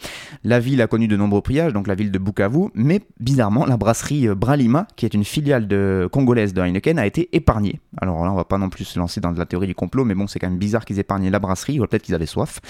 La 0.42 0.58
ville 0.58 0.80
a 0.80 0.86
connu 0.86 1.06
de 1.06 1.16
nombreux 1.18 1.42
priages, 1.42 1.74
donc 1.74 1.86
la 1.86 1.94
ville 1.94 2.10
de 2.10 2.18
Bukavu, 2.18 2.70
mais 2.74 3.02
bizarrement 3.20 3.66
la 3.66 3.76
brasserie 3.76 4.28
Bralima, 4.28 4.86
qui 4.96 5.04
est 5.04 5.12
une 5.12 5.24
filiale 5.24 5.68
de 5.68 6.08
congolaise 6.10 6.54
de 6.54 6.62
Heineken, 6.62 6.98
a 6.98 7.06
été 7.06 7.28
épargnée. 7.36 7.78
Alors 7.98 8.24
là 8.24 8.32
on 8.32 8.36
va 8.36 8.44
pas 8.44 8.56
non 8.56 8.70
plus 8.70 8.84
se 8.84 8.98
lancer 8.98 9.20
dans 9.20 9.32
la 9.32 9.44
théorie 9.44 9.66
du 9.66 9.74
complot, 9.74 10.06
mais 10.06 10.14
bon 10.14 10.26
c'est 10.26 10.38
quand 10.38 10.48
même 10.48 10.58
bizarre 10.64 10.84
qu'ils 10.84 10.98
épargnaient 10.98 11.30
la 11.30 11.38
brasserie, 11.38 11.78
ou 11.78 11.86
peut-être 11.86 12.02
qu'ils 12.02 12.14
avaient 12.14 12.26
soif. 12.26 12.60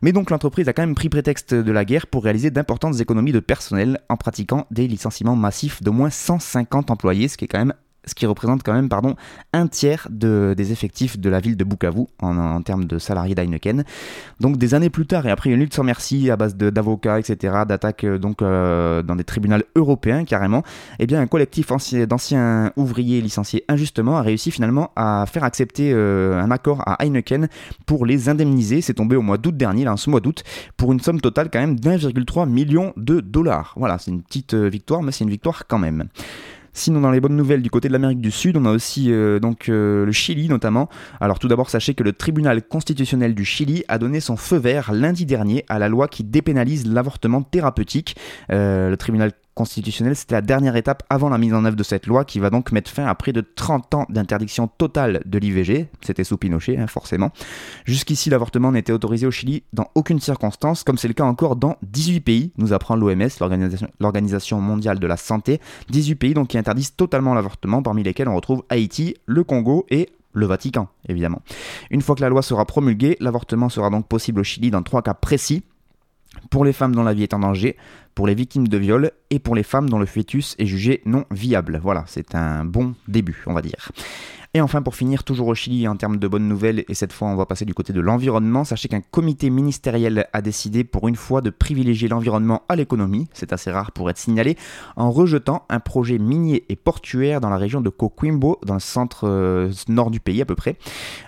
Mais 0.00 0.12
donc 0.12 0.30
l'entreprise 0.30 0.68
a 0.68 0.72
quand 0.72 0.82
même 0.82 0.94
pris 0.94 1.08
prétexte 1.08 1.54
de 1.54 1.72
la 1.72 1.84
guerre 1.84 2.06
pour 2.06 2.24
réaliser 2.24 2.50
d'importantes 2.50 3.00
économies 3.00 3.32
de 3.32 3.40
personnel 3.40 4.00
en 4.08 4.16
pratiquant 4.16 4.66
des 4.70 4.88
licenciements 4.88 5.36
massifs 5.36 5.82
d'au 5.82 5.92
moins 5.92 6.10
150 6.10 6.90
employés, 6.90 7.28
ce 7.28 7.36
qui 7.36 7.44
est 7.44 7.48
quand 7.48 7.58
même 7.58 7.74
ce 8.04 8.14
qui 8.14 8.26
représente 8.26 8.62
quand 8.62 8.72
même 8.72 8.88
un 9.52 9.66
tiers 9.66 10.08
de, 10.10 10.54
des 10.56 10.72
effectifs 10.72 11.18
de 11.18 11.28
la 11.28 11.40
ville 11.40 11.56
de 11.56 11.64
Bukavu 11.64 12.06
en, 12.20 12.62
termes 12.62 12.84
de 12.84 12.98
salariés 12.98 13.34
d'Heineken. 13.34 13.84
Donc 14.40 14.56
des 14.56 14.74
années 14.74 14.90
plus 14.90 15.06
tard, 15.06 15.26
et 15.26 15.30
après 15.30 15.50
une 15.50 15.60
lutte 15.60 15.74
sans 15.74 15.84
merci 15.84 16.30
à 16.30 16.36
base 16.36 16.56
d'avocats, 16.56 17.18
etc., 17.18 17.62
d'attaques 17.66 18.04
euh, 18.04 18.18
donc 18.18 18.42
euh, 18.42 19.02
dans 19.02 19.16
des 19.16 19.24
tribunaux 19.24 19.58
européens 19.74 20.24
carrément, 20.24 20.62
eh 20.98 21.06
bien 21.06 21.20
un 21.20 21.26
collectif 21.26 21.68
d'anciens 22.08 22.72
ouvriers 22.76 23.20
licenciés 23.20 23.64
injustement 23.68 24.16
a 24.16 24.22
réussi 24.22 24.50
finalement 24.50 24.90
à 24.96 25.24
faire 25.30 25.44
accepter 25.44 25.92
euh, 25.92 26.40
un 26.40 26.50
accord 26.50 26.82
à 26.86 27.02
Heineken 27.04 27.48
pour 27.86 28.06
les 28.06 28.28
indemniser. 28.28 28.80
C'est 28.80 28.94
tombé 28.94 29.16
au 29.16 29.22
mois 29.22 29.38
d'août 29.38 29.56
dernier, 29.56 29.84
là, 29.84 29.96
ce 29.96 30.10
mois 30.10 30.20
d'août, 30.20 30.42
pour 30.76 30.92
une 30.92 31.00
somme 31.00 31.20
totale 31.20 31.50
quand 31.52 31.60
même 31.60 31.78
d'1,3 31.78 32.48
million 32.48 32.92
de 32.96 33.20
dollars. 33.20 33.74
Voilà, 33.76 33.98
c'est 33.98 34.10
une 34.10 34.22
petite 34.22 34.54
victoire, 34.54 35.02
mais 35.02 35.12
c'est 35.12 35.24
une 35.24 35.30
victoire 35.30 35.66
quand 35.66 35.78
même. 35.78 36.08
Sinon, 36.74 37.00
dans 37.00 37.10
les 37.10 37.20
bonnes 37.20 37.36
nouvelles 37.36 37.60
du 37.60 37.70
côté 37.70 37.88
de 37.88 37.92
l'Amérique 37.92 38.20
du 38.20 38.30
Sud, 38.30 38.56
on 38.56 38.64
a 38.64 38.70
aussi 38.70 39.12
euh, 39.12 39.38
donc 39.38 39.68
euh, 39.68 40.06
le 40.06 40.12
Chili 40.12 40.48
notamment. 40.48 40.88
Alors 41.20 41.38
tout 41.38 41.48
d'abord, 41.48 41.68
sachez 41.68 41.94
que 41.94 42.02
le 42.02 42.14
tribunal 42.14 42.62
constitutionnel 42.62 43.34
du 43.34 43.44
Chili 43.44 43.84
a 43.88 43.98
donné 43.98 44.20
son 44.20 44.36
feu 44.36 44.56
vert 44.56 44.92
lundi 44.92 45.26
dernier 45.26 45.66
à 45.68 45.78
la 45.78 45.88
loi 45.88 46.08
qui 46.08 46.24
dépénalise 46.24 46.86
l'avortement 46.86 47.42
thérapeutique. 47.42 48.16
Euh, 48.50 48.88
le 48.88 48.96
tribunal 48.96 49.32
constitutionnelle, 49.54 50.16
c'était 50.16 50.34
la 50.34 50.40
dernière 50.40 50.76
étape 50.76 51.02
avant 51.10 51.28
la 51.28 51.38
mise 51.38 51.54
en 51.54 51.64
œuvre 51.64 51.76
de 51.76 51.82
cette 51.82 52.06
loi 52.06 52.24
qui 52.24 52.38
va 52.38 52.50
donc 52.50 52.72
mettre 52.72 52.90
fin 52.90 53.06
à 53.06 53.14
près 53.14 53.32
de 53.32 53.40
30 53.40 53.94
ans 53.94 54.06
d'interdiction 54.08 54.66
totale 54.66 55.22
de 55.26 55.38
l'IVG. 55.38 55.88
C'était 56.00 56.24
sous 56.24 56.36
Pinochet, 56.36 56.78
hein, 56.78 56.86
forcément. 56.86 57.30
Jusqu'ici, 57.84 58.30
l'avortement 58.30 58.72
n'était 58.72 58.92
autorisé 58.92 59.26
au 59.26 59.30
Chili 59.30 59.62
dans 59.72 59.88
aucune 59.94 60.20
circonstance, 60.20 60.84
comme 60.84 60.98
c'est 60.98 61.08
le 61.08 61.14
cas 61.14 61.24
encore 61.24 61.56
dans 61.56 61.76
18 61.82 62.20
pays, 62.20 62.52
nous 62.56 62.72
apprend 62.72 62.96
l'OMS, 62.96 63.28
l'Organisation 64.00 64.60
mondiale 64.60 64.98
de 64.98 65.06
la 65.06 65.16
santé. 65.16 65.60
18 65.90 66.14
pays 66.16 66.34
donc 66.34 66.48
qui 66.48 66.58
interdisent 66.58 66.96
totalement 66.96 67.34
l'avortement, 67.34 67.82
parmi 67.82 68.02
lesquels 68.02 68.28
on 68.28 68.36
retrouve 68.36 68.64
Haïti, 68.68 69.16
le 69.26 69.44
Congo 69.44 69.86
et 69.90 70.08
le 70.34 70.46
Vatican, 70.46 70.88
évidemment. 71.08 71.42
Une 71.90 72.00
fois 72.00 72.14
que 72.14 72.22
la 72.22 72.30
loi 72.30 72.40
sera 72.40 72.64
promulguée, 72.64 73.18
l'avortement 73.20 73.68
sera 73.68 73.90
donc 73.90 74.08
possible 74.08 74.40
au 74.40 74.44
Chili 74.44 74.70
dans 74.70 74.82
trois 74.82 75.02
cas 75.02 75.14
précis 75.14 75.62
pour 76.50 76.64
les 76.64 76.72
femmes 76.72 76.94
dont 76.94 77.02
la 77.02 77.14
vie 77.14 77.22
est 77.22 77.34
en 77.34 77.40
danger, 77.40 77.76
pour 78.14 78.26
les 78.26 78.34
victimes 78.34 78.68
de 78.68 78.78
viol 78.78 79.12
et 79.30 79.38
pour 79.38 79.54
les 79.54 79.62
femmes 79.62 79.88
dont 79.88 79.98
le 79.98 80.06
fœtus 80.06 80.54
est 80.58 80.66
jugé 80.66 81.02
non 81.04 81.24
viable. 81.30 81.80
Voilà, 81.82 82.04
c'est 82.06 82.34
un 82.34 82.64
bon 82.64 82.94
début, 83.08 83.42
on 83.46 83.54
va 83.54 83.62
dire. 83.62 83.90
Et 84.54 84.60
enfin, 84.60 84.82
pour 84.82 84.96
finir, 84.96 85.24
toujours 85.24 85.48
au 85.48 85.54
Chili 85.54 85.88
en 85.88 85.96
termes 85.96 86.18
de 86.18 86.28
bonnes 86.28 86.46
nouvelles, 86.46 86.84
et 86.86 86.92
cette 86.92 87.14
fois 87.14 87.28
on 87.28 87.36
va 87.36 87.46
passer 87.46 87.64
du 87.64 87.72
côté 87.72 87.94
de 87.94 88.02
l'environnement, 88.02 88.64
sachez 88.64 88.86
qu'un 88.86 89.00
comité 89.00 89.48
ministériel 89.48 90.28
a 90.30 90.42
décidé 90.42 90.84
pour 90.84 91.08
une 91.08 91.16
fois 91.16 91.40
de 91.40 91.48
privilégier 91.48 92.06
l'environnement 92.06 92.60
à 92.68 92.76
l'économie, 92.76 93.28
c'est 93.32 93.54
assez 93.54 93.70
rare 93.70 93.92
pour 93.92 94.10
être 94.10 94.18
signalé, 94.18 94.58
en 94.96 95.10
rejetant 95.10 95.64
un 95.70 95.80
projet 95.80 96.18
minier 96.18 96.66
et 96.68 96.76
portuaire 96.76 97.40
dans 97.40 97.48
la 97.48 97.56
région 97.56 97.80
de 97.80 97.88
Coquimbo, 97.88 98.58
dans 98.66 98.74
le 98.74 98.80
centre 98.80 99.26
euh, 99.26 99.72
nord 99.88 100.10
du 100.10 100.20
pays 100.20 100.42
à 100.42 100.44
peu 100.44 100.54
près. 100.54 100.76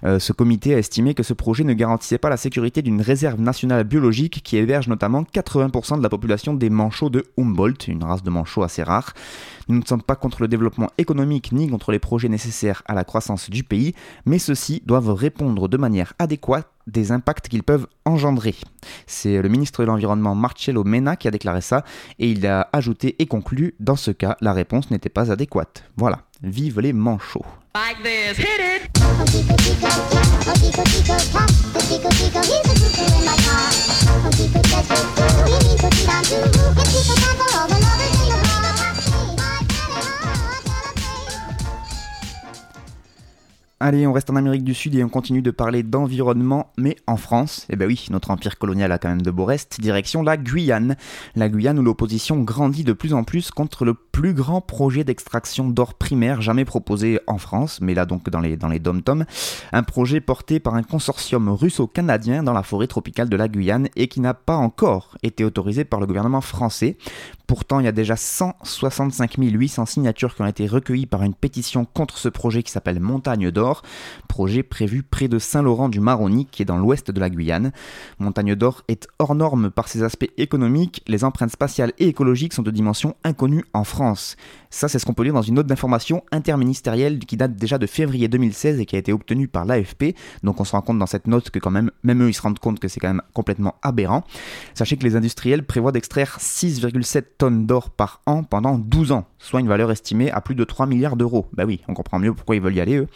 Euh, 0.05 0.19
ce 0.19 0.35
comité 0.35 0.75
a 0.75 0.79
estimé 0.79 1.15
que 1.15 1.23
ce 1.23 1.33
projet 1.33 1.65
ne 1.65 1.73
garantissait 1.73 2.19
pas 2.19 2.29
la 2.29 2.37
sécurité 2.37 2.83
d'une 2.83 3.01
réserve 3.01 3.41
nationale 3.41 3.85
biologique 3.85 4.43
qui 4.45 4.59
héberge 4.59 4.89
notamment 4.89 5.23
80% 5.23 5.97
de 5.97 6.03
la 6.03 6.11
population 6.11 6.53
des 6.53 6.69
manchots 6.69 7.09
de 7.09 7.25
Humboldt, 7.39 7.89
une 7.89 8.05
race 8.05 8.23
de 8.23 8.29
manchots 8.29 8.65
assez 8.65 8.83
rare. 8.83 9.15
Nous 9.69 9.79
ne 9.79 9.85
sommes 9.85 10.03
pas 10.03 10.15
contre 10.15 10.43
le 10.43 10.49
développement 10.49 10.91
économique 10.99 11.53
ni 11.53 11.71
contre 11.71 11.91
les 11.91 11.99
projets 11.99 12.29
nécessaires 12.29 12.83
à 12.85 12.93
la 12.93 13.03
croissance 13.15 13.49
du 13.49 13.63
pays, 13.63 13.95
mais 14.27 14.41
ceux-ci 14.41 14.83
doivent 14.87 15.13
répondre 15.13 15.69
de 15.69 15.77
manière 15.77 16.15
adéquate 16.19 16.67
des 16.89 17.13
impacts 17.13 17.49
qu'ils 17.49 17.63
peuvent 17.63 17.87
engendrer. 18.05 18.57
C'est 19.07 19.41
le 19.41 19.49
ministre 19.49 19.83
de 19.83 19.87
l'Environnement 19.87 20.35
Marcello 20.35 20.83
Mena 20.83 21.15
qui 21.15 21.29
a 21.29 21.31
déclaré 21.31 21.61
ça 21.61 21.85
et 22.19 22.29
il 22.29 22.45
a 22.45 22.69
ajouté 22.73 23.15
et 23.21 23.27
conclu 23.27 23.77
dans 23.79 23.95
ce 23.95 24.11
cas 24.11 24.37
la 24.41 24.53
réponse 24.53 24.91
n'était 24.91 25.11
pas 25.11 25.31
adéquate. 25.31 25.85
Voilà, 25.97 26.23
vive 26.43 26.81
les 26.81 26.93
manchots. 26.93 27.47
Allez, 43.81 44.07
on 44.07 44.13
reste 44.13 44.31
en 44.31 44.37
Amérique 44.37 44.63
du 44.63 44.73
Sud 44.73 44.95
et 44.95 45.03
on 45.03 45.09
continue 45.09 45.43
de 45.43 45.51
parler 45.51 45.83
d'environnement, 45.83 46.73
mais 46.79 46.95
en 47.09 47.17
France. 47.17 47.67
Eh 47.71 47.77
ben 47.77 47.89
oui, 47.89 48.07
notre 48.09 48.31
empire 48.31 48.57
colonial 48.57 48.93
a 48.93 48.99
quand 48.99 49.09
même 49.09 49.23
de 49.23 49.33
beaux 49.33 49.45
restes. 49.45 49.81
Direction 49.81 50.23
la 50.23 50.37
Guyane. 50.37 50.97
La 51.35 51.49
Guyane 51.49 51.81
où 51.81 51.83
l'opposition 51.83 52.39
grandit 52.39 52.85
de 52.85 52.93
plus 52.93 53.15
en 53.15 53.25
plus 53.25 53.51
contre 53.51 53.85
le 53.85 53.95
plus 53.95 54.33
grand 54.33 54.61
projet 54.61 55.03
d'extraction 55.03 55.69
d'or 55.69 55.95
primaire 55.95 56.41
jamais 56.41 56.65
proposé 56.65 57.19
en 57.27 57.37
France, 57.37 57.81
mais 57.83 57.95
là 57.95 58.07
donc 58.07 58.31
dans 58.31 58.41
les, 58.41 58.57
dans 58.57 58.69
les 58.69 58.79
dom-toms. 58.79 59.25
Un 59.73 59.83
projet 59.83 60.21
porté 60.21 60.61
par 60.61 60.77
un 60.77 60.85
consortium 60.85 61.49
russo-canadien 61.49 62.45
dans 62.45 62.53
la 62.53 62.63
forêt 62.63 62.87
tropicale 62.87 63.29
de 63.29 63.37
la 63.37 63.49
Guyane 63.49 63.89
et 63.97 64.07
qui 64.07 64.21
n'a 64.21 64.35
pas 64.35 64.57
encore 64.57 65.19
été 65.25 65.45
autorisé 65.45 65.85
par 65.85 65.99
le 65.99 66.07
gouvernement 66.07 66.41
français. 66.41 66.97
Pourtant, 67.49 67.81
il 67.81 67.85
y 67.85 67.89
a 67.89 67.93
déjà 67.93 68.17
165 68.17 69.35
800 69.37 69.85
signatures 69.85 70.35
qui 70.35 70.43
ont 70.43 70.47
été 70.47 70.67
recueillies 70.67 71.07
par 71.07 71.23
une 71.23 71.35
pétition 71.35 71.85
contre 71.85 72.17
ce 72.17 72.31
projet 72.31 72.63
qui 72.63 72.71
s'appelle 72.71 73.01
Montagne 73.01 73.51
d'Or 73.51 73.64
projet 74.29 74.63
prévu 74.63 75.03
près 75.03 75.29
de 75.29 75.39
Saint-Laurent 75.39 75.89
du 75.89 76.01
Maroni, 76.01 76.47
qui 76.47 76.63
est 76.63 76.67
dans 76.67 76.79
l'ouest 76.79 77.11
de 77.11 77.21
la 77.21 77.31
Guyane. 77.31 77.73
Montagne 78.19 78.55
d'Or 78.55 78.83
est 78.89 79.09
hors 79.19 79.35
norme 79.35 79.71
par 79.71 79.89
ses 79.89 80.03
aspects 80.03 80.31
économiques, 80.37 81.03
les 81.07 81.25
empreintes 81.25 81.51
spatiales 81.51 81.93
et 81.99 82.09
écologiques 82.09 82.53
sont 82.53 82.63
de 82.63 82.71
dimension 82.71 83.15
inconnue 83.25 83.65
en 83.73 83.85
France. 83.85 84.37
Ça, 84.71 84.89
c'est 84.89 84.99
ce 84.99 85.07
qu'on 85.07 85.15
peut 85.15 85.23
lire 85.23 85.35
dans 85.35 85.43
une 85.43 85.55
note 85.55 85.69
d'information 85.69 86.25
interministérielle 86.33 87.21
qui 87.21 87.37
date 87.37 87.55
déjà 87.55 87.79
de 87.79 87.87
février 87.87 88.27
2016 88.27 88.81
et 88.81 88.87
qui 88.87 88.97
a 88.97 88.99
été 88.99 89.13
obtenue 89.13 89.47
par 89.47 89.65
l'AFP. 89.65 90.17
Donc 90.43 90.61
on 90.61 90.65
se 90.65 90.73
rend 90.73 90.83
compte 90.83 90.99
dans 90.99 91.07
cette 91.07 91.29
note 91.29 91.51
que 91.51 91.61
quand 91.61 91.71
même, 91.71 91.91
même 92.03 92.23
eux, 92.23 92.29
ils 92.29 92.35
se 92.35 92.43
rendent 92.43 92.59
compte 92.59 92.81
que 92.81 92.89
c'est 92.89 92.99
quand 92.99 93.09
même 93.09 93.23
complètement 93.33 93.77
aberrant. 93.83 94.25
Sachez 94.75 94.97
que 94.97 95.05
les 95.05 95.15
industriels 95.15 95.65
prévoient 95.65 95.93
d'extraire 95.93 96.39
6,7 96.41 97.25
tonnes 97.39 97.67
d'or 97.67 97.91
par 97.91 98.21
an 98.27 98.43
pendant 98.43 98.79
12 98.79 99.13
ans, 99.13 99.27
soit 99.39 99.61
une 99.61 99.69
valeur 99.69 99.93
estimée 99.93 100.31
à 100.31 100.41
plus 100.41 100.55
de 100.55 100.65
3 100.65 100.87
milliards 100.87 101.17
d'euros. 101.17 101.47
Bah 101.53 101.65
oui, 101.65 101.81
on 101.87 101.95
comprend 101.95 102.19
mieux 102.19 102.35
pourquoi 102.35 102.57
ils 102.57 102.63
veulent 102.63 102.75
y 102.75 102.81
aller 102.81 102.97
eux. 102.97 103.07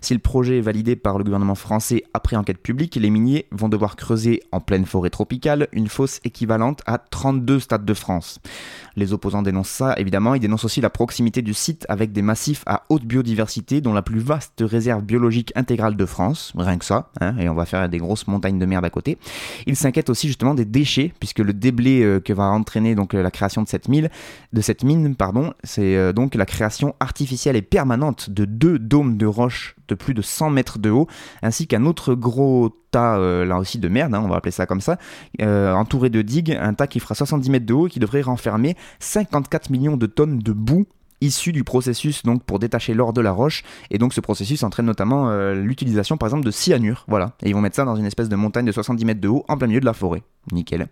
Si 0.00 0.14
le 0.14 0.20
projet 0.20 0.58
est 0.58 0.62
validé 0.62 0.96
par 0.96 1.18
le 1.18 1.24
gouvernement 1.24 1.54
français 1.54 2.04
après 2.14 2.36
enquête 2.36 2.58
publique, 2.58 2.96
les 2.96 3.10
miniers 3.10 3.46
vont 3.50 3.68
devoir 3.68 3.96
creuser 3.96 4.42
en 4.52 4.60
pleine 4.60 4.84
forêt 4.84 5.10
tropicale 5.10 5.68
une 5.72 5.88
fosse 5.88 6.20
équivalente 6.24 6.82
à 6.86 6.98
32 6.98 7.60
stades 7.60 7.84
de 7.84 7.94
France. 7.94 8.40
Les 8.96 9.12
opposants 9.12 9.42
dénoncent 9.42 9.70
ça, 9.70 9.94
évidemment, 9.96 10.34
ils 10.34 10.40
dénoncent 10.40 10.64
aussi 10.64 10.80
la 10.80 10.90
proximité 10.90 11.42
du 11.42 11.54
site 11.54 11.84
avec 11.88 12.12
des 12.12 12.22
massifs 12.22 12.62
à 12.66 12.84
haute 12.88 13.04
biodiversité, 13.04 13.80
dont 13.80 13.92
la 13.92 14.02
plus 14.02 14.20
vaste 14.20 14.62
réserve 14.62 15.02
biologique 15.02 15.52
intégrale 15.56 15.96
de 15.96 16.06
France, 16.06 16.52
rien 16.56 16.78
que 16.78 16.84
ça, 16.84 17.10
hein, 17.20 17.36
et 17.38 17.48
on 17.48 17.54
va 17.54 17.66
faire 17.66 17.88
des 17.88 17.98
grosses 17.98 18.26
montagnes 18.26 18.58
de 18.58 18.66
merde 18.66 18.84
à 18.84 18.90
côté. 18.90 19.18
Ils 19.66 19.76
s'inquiètent 19.76 20.10
aussi 20.10 20.28
justement 20.28 20.54
des 20.54 20.64
déchets, 20.64 21.12
puisque 21.18 21.40
le 21.40 21.52
déblai 21.52 22.02
euh, 22.02 22.20
que 22.20 22.32
va 22.32 22.44
entraîner 22.44 22.94
donc 22.94 23.14
euh, 23.14 23.22
la 23.22 23.30
création 23.30 23.62
de 23.62 23.68
cette 23.68 23.88
mine, 23.88 25.14
pardon, 25.16 25.52
c'est 25.64 25.96
euh, 25.96 26.12
donc 26.12 26.34
la 26.34 26.46
création 26.46 26.94
artificielle 27.00 27.56
et 27.56 27.62
permanente 27.62 28.30
de 28.30 28.44
deux 28.44 28.78
dômes 28.78 29.16
de 29.16 29.26
roches 29.26 29.76
de 29.88 29.94
plus 29.94 30.14
de 30.14 30.22
100 30.22 30.50
mètres 30.50 30.78
de 30.78 30.90
haut, 30.90 31.06
ainsi 31.42 31.66
qu'un 31.66 31.84
autre 31.84 32.14
gros 32.14 32.70
tas, 32.90 33.18
là 33.18 33.58
aussi 33.58 33.78
de 33.78 33.88
merde, 33.88 34.14
hein, 34.14 34.22
on 34.24 34.28
va 34.28 34.36
appeler 34.36 34.52
ça 34.52 34.66
comme 34.66 34.80
ça, 34.80 34.98
entouré 35.40 36.10
de 36.10 36.22
digues, 36.22 36.56
un 36.60 36.74
tas 36.74 36.86
qui 36.86 37.00
fera 37.00 37.14
70 37.14 37.50
mètres 37.50 37.66
de 37.66 37.74
haut 37.74 37.88
et 37.88 37.90
qui 37.90 37.98
devrait 37.98 38.22
renfermer 38.22 38.76
54 39.00 39.70
millions 39.70 39.96
de 39.96 40.06
tonnes 40.06 40.38
de 40.38 40.52
boue 40.52 40.86
issu 41.24 41.52
du 41.52 41.64
processus 41.64 42.22
donc 42.22 42.44
pour 42.44 42.58
détacher 42.58 42.94
l'or 42.94 43.12
de 43.12 43.20
la 43.20 43.32
roche. 43.32 43.62
Et 43.90 43.98
donc 43.98 44.12
ce 44.14 44.20
processus 44.20 44.62
entraîne 44.62 44.86
notamment 44.86 45.30
euh, 45.30 45.54
l'utilisation 45.54 46.16
par 46.16 46.28
exemple 46.28 46.44
de 46.44 46.50
cyanure 46.50 47.04
voilà. 47.08 47.32
Et 47.42 47.48
ils 47.48 47.54
vont 47.54 47.60
mettre 47.60 47.76
ça 47.76 47.84
dans 47.84 47.96
une 47.96 48.06
espèce 48.06 48.28
de 48.28 48.36
montagne 48.36 48.66
de 48.66 48.72
70 48.72 49.04
mètres 49.04 49.20
de 49.20 49.28
haut 49.28 49.44
en 49.48 49.56
plein 49.56 49.66
milieu 49.66 49.80
de 49.80 49.86
la 49.86 49.94
forêt 49.94 50.22
Nickel. 50.52 50.88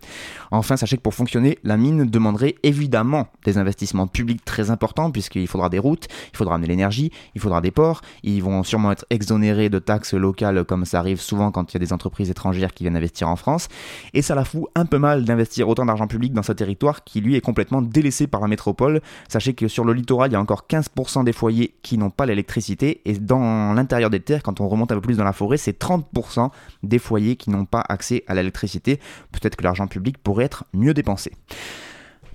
Enfin, 0.50 0.76
sachez 0.76 0.96
que 0.96 1.02
pour 1.02 1.14
fonctionner, 1.14 1.58
la 1.64 1.76
mine 1.76 2.04
demanderait 2.04 2.56
évidemment 2.62 3.28
des 3.44 3.58
investissements 3.58 4.06
publics 4.06 4.44
très 4.44 4.70
importants, 4.70 5.10
puisqu'il 5.10 5.46
faudra 5.46 5.68
des 5.68 5.78
routes, 5.78 6.08
il 6.32 6.36
faudra 6.36 6.54
amener 6.54 6.68
l'énergie, 6.68 7.10
il 7.34 7.40
faudra 7.40 7.60
des 7.60 7.70
ports, 7.70 8.02
ils 8.22 8.42
vont 8.42 8.62
sûrement 8.62 8.92
être 8.92 9.06
exonérés 9.10 9.68
de 9.68 9.78
taxes 9.78 10.14
locales, 10.14 10.64
comme 10.64 10.84
ça 10.84 10.98
arrive 10.98 11.20
souvent 11.20 11.50
quand 11.50 11.72
il 11.72 11.74
y 11.74 11.76
a 11.76 11.80
des 11.80 11.92
entreprises 11.92 12.30
étrangères 12.30 12.72
qui 12.72 12.84
viennent 12.84 12.96
investir 12.96 13.28
en 13.28 13.36
France. 13.36 13.68
Et 14.14 14.22
ça 14.22 14.34
la 14.34 14.44
fout 14.44 14.64
un 14.74 14.86
peu 14.86 14.98
mal 14.98 15.24
d'investir 15.24 15.68
autant 15.68 15.86
d'argent 15.86 16.06
public 16.06 16.32
dans 16.32 16.42
ce 16.42 16.52
territoire 16.52 17.04
qui, 17.04 17.20
lui, 17.20 17.36
est 17.36 17.40
complètement 17.40 17.82
délaissé 17.82 18.26
par 18.26 18.40
la 18.40 18.48
métropole. 18.48 19.00
Sachez 19.28 19.54
que 19.54 19.68
sur 19.68 19.84
le 19.84 19.92
littoral, 19.92 20.30
il 20.30 20.34
y 20.34 20.36
a 20.36 20.40
encore 20.40 20.66
15% 20.68 21.24
des 21.24 21.32
foyers 21.32 21.74
qui 21.82 21.98
n'ont 21.98 22.10
pas 22.10 22.26
l'électricité, 22.26 23.00
et 23.04 23.14
dans 23.14 23.72
l'intérieur 23.72 24.10
des 24.10 24.20
terres, 24.20 24.42
quand 24.42 24.60
on 24.60 24.68
remonte 24.68 24.92
un 24.92 24.96
peu 24.96 25.00
plus 25.00 25.16
dans 25.16 25.24
la 25.24 25.32
forêt, 25.32 25.56
c'est 25.56 25.78
30% 25.78 26.50
des 26.82 26.98
foyers 26.98 27.36
qui 27.36 27.50
n'ont 27.50 27.64
pas 27.64 27.84
accès 27.88 28.24
à 28.26 28.34
l'électricité 28.34 29.00
peut-être 29.42 29.56
que 29.56 29.64
l'argent 29.64 29.88
public 29.88 30.18
pourrait 30.18 30.44
être 30.44 30.64
mieux 30.72 30.94
dépensé. 30.94 31.32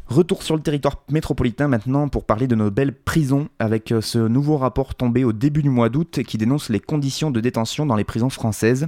Retour 0.08 0.44
sur 0.44 0.56
le 0.56 0.62
territoire 0.62 1.04
métropolitain 1.10 1.68
maintenant 1.68 2.08
pour 2.08 2.26
parler 2.26 2.48
de 2.48 2.56
nos 2.56 2.72
belles 2.72 2.94
prisons 2.94 3.50
avec 3.60 3.92
euh, 3.92 4.00
ce 4.00 4.20
nouveau 4.20 4.58
rapport 4.58 4.96
tombé 4.96 5.26
au 5.26 5.34
début 5.34 5.62
du 5.62 5.70
mois 5.70 5.90
d'août 5.90 6.22
qui 6.26 6.38
dénonce 6.38 6.70
les 6.70 6.80
conditions 6.80 7.30
de 7.30 7.42
détention 7.42 7.86
dans 7.86 7.98
les 7.98 8.06
prisons 8.06 8.30
françaises. 8.30 8.88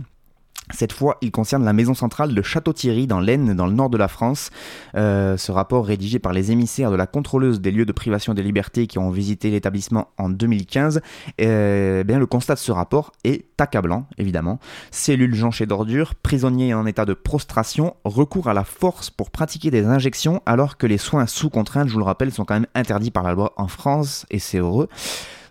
Cette 0.71 0.93
fois, 0.93 1.17
il 1.21 1.31
concerne 1.31 1.65
la 1.65 1.73
maison 1.73 1.93
centrale 1.93 2.35
de 2.35 2.41
Château-Thierry 2.41 3.07
dans 3.07 3.19
l'Aisne, 3.19 3.55
dans 3.55 3.65
le 3.65 3.73
nord 3.73 3.89
de 3.89 3.97
la 3.97 4.07
France. 4.07 4.51
Euh, 4.95 5.35
ce 5.35 5.51
rapport 5.51 5.85
rédigé 5.85 6.19
par 6.19 6.31
les 6.31 6.51
émissaires 6.51 6.91
de 6.91 6.95
la 6.95 7.07
contrôleuse 7.07 7.59
des 7.59 7.71
lieux 7.71 7.85
de 7.85 7.91
privation 7.91 8.33
des 8.35 8.43
libertés 8.43 8.85
qui 8.85 8.99
ont 8.99 9.09
visité 9.09 9.49
l'établissement 9.49 10.09
en 10.17 10.29
2015, 10.29 11.01
euh, 11.41 12.03
bien, 12.03 12.19
le 12.19 12.27
constat 12.27 12.53
de 12.53 12.59
ce 12.59 12.71
rapport 12.71 13.11
est 13.23 13.45
accablant, 13.59 14.05
évidemment. 14.17 14.59
Cellules 14.91 15.33
jonchées 15.35 15.65
d'ordures, 15.65 16.13
prisonniers 16.15 16.73
en 16.73 16.85
état 16.85 17.05
de 17.05 17.13
prostration, 17.13 17.95
recours 18.03 18.47
à 18.47 18.53
la 18.53 18.63
force 18.63 19.09
pour 19.09 19.31
pratiquer 19.31 19.71
des 19.71 19.85
injections 19.85 20.41
alors 20.45 20.77
que 20.77 20.85
les 20.85 20.97
soins 20.97 21.25
sous 21.25 21.49
contrainte, 21.49 21.87
je 21.87 21.93
vous 21.93 21.99
le 21.99 22.05
rappelle, 22.05 22.31
sont 22.31 22.45
quand 22.45 22.53
même 22.53 22.67
interdits 22.75 23.11
par 23.11 23.23
la 23.23 23.33
loi 23.33 23.53
en 23.57 23.67
France, 23.67 24.25
et 24.29 24.39
c'est 24.39 24.59
heureux. 24.59 24.87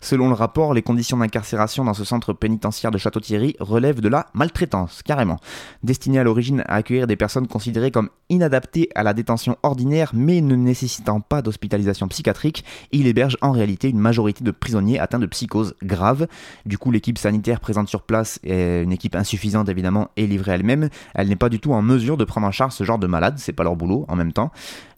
Selon 0.00 0.28
le 0.28 0.34
rapport, 0.34 0.74
les 0.74 0.82
conditions 0.82 1.16
d'incarcération 1.16 1.84
dans 1.84 1.94
ce 1.94 2.04
centre 2.04 2.32
pénitentiaire 2.32 2.90
de 2.90 2.98
Château-Thierry 2.98 3.56
relèvent 3.60 4.00
de 4.00 4.08
la 4.08 4.26
maltraitance, 4.34 5.02
carrément. 5.02 5.38
Destiné 5.82 6.18
à 6.18 6.24
l'origine 6.24 6.62
à 6.66 6.74
accueillir 6.74 7.06
des 7.06 7.16
personnes 7.16 7.46
considérées 7.46 7.90
comme 7.90 8.10
inadaptées 8.30 8.88
à 8.94 9.02
la 9.02 9.14
détention 9.14 9.56
ordinaire 9.62 10.10
mais 10.14 10.40
ne 10.40 10.54
nécessitant 10.54 11.20
pas 11.20 11.42
d'hospitalisation 11.42 12.08
psychiatrique, 12.08 12.64
il 12.92 13.06
héberge 13.06 13.36
en 13.40 13.52
réalité 13.52 13.88
une 13.88 13.98
majorité 13.98 14.44
de 14.44 14.50
prisonniers 14.50 14.98
atteints 14.98 15.18
de 15.18 15.26
psychose 15.26 15.74
grave. 15.82 16.26
Du 16.66 16.78
coup, 16.78 16.90
l'équipe 16.90 17.18
sanitaire 17.18 17.60
présente 17.60 17.88
sur 17.88 18.02
place 18.02 18.38
est 18.44 18.82
une 18.82 18.92
équipe 18.92 19.16
insuffisante 19.16 19.68
évidemment 19.68 20.10
et 20.16 20.26
livrée 20.26 20.52
elle-même. 20.52 20.88
Elle 21.14 21.28
n'est 21.28 21.36
pas 21.36 21.48
du 21.48 21.60
tout 21.60 21.72
en 21.72 21.82
mesure 21.82 22.16
de 22.16 22.24
prendre 22.24 22.46
en 22.46 22.52
charge 22.52 22.72
ce 22.72 22.84
genre 22.84 22.98
de 22.98 23.06
malades, 23.06 23.38
c'est 23.38 23.52
pas 23.52 23.64
leur 23.64 23.76
boulot 23.76 24.04
en 24.08 24.16
même 24.16 24.32
temps. 24.32 24.50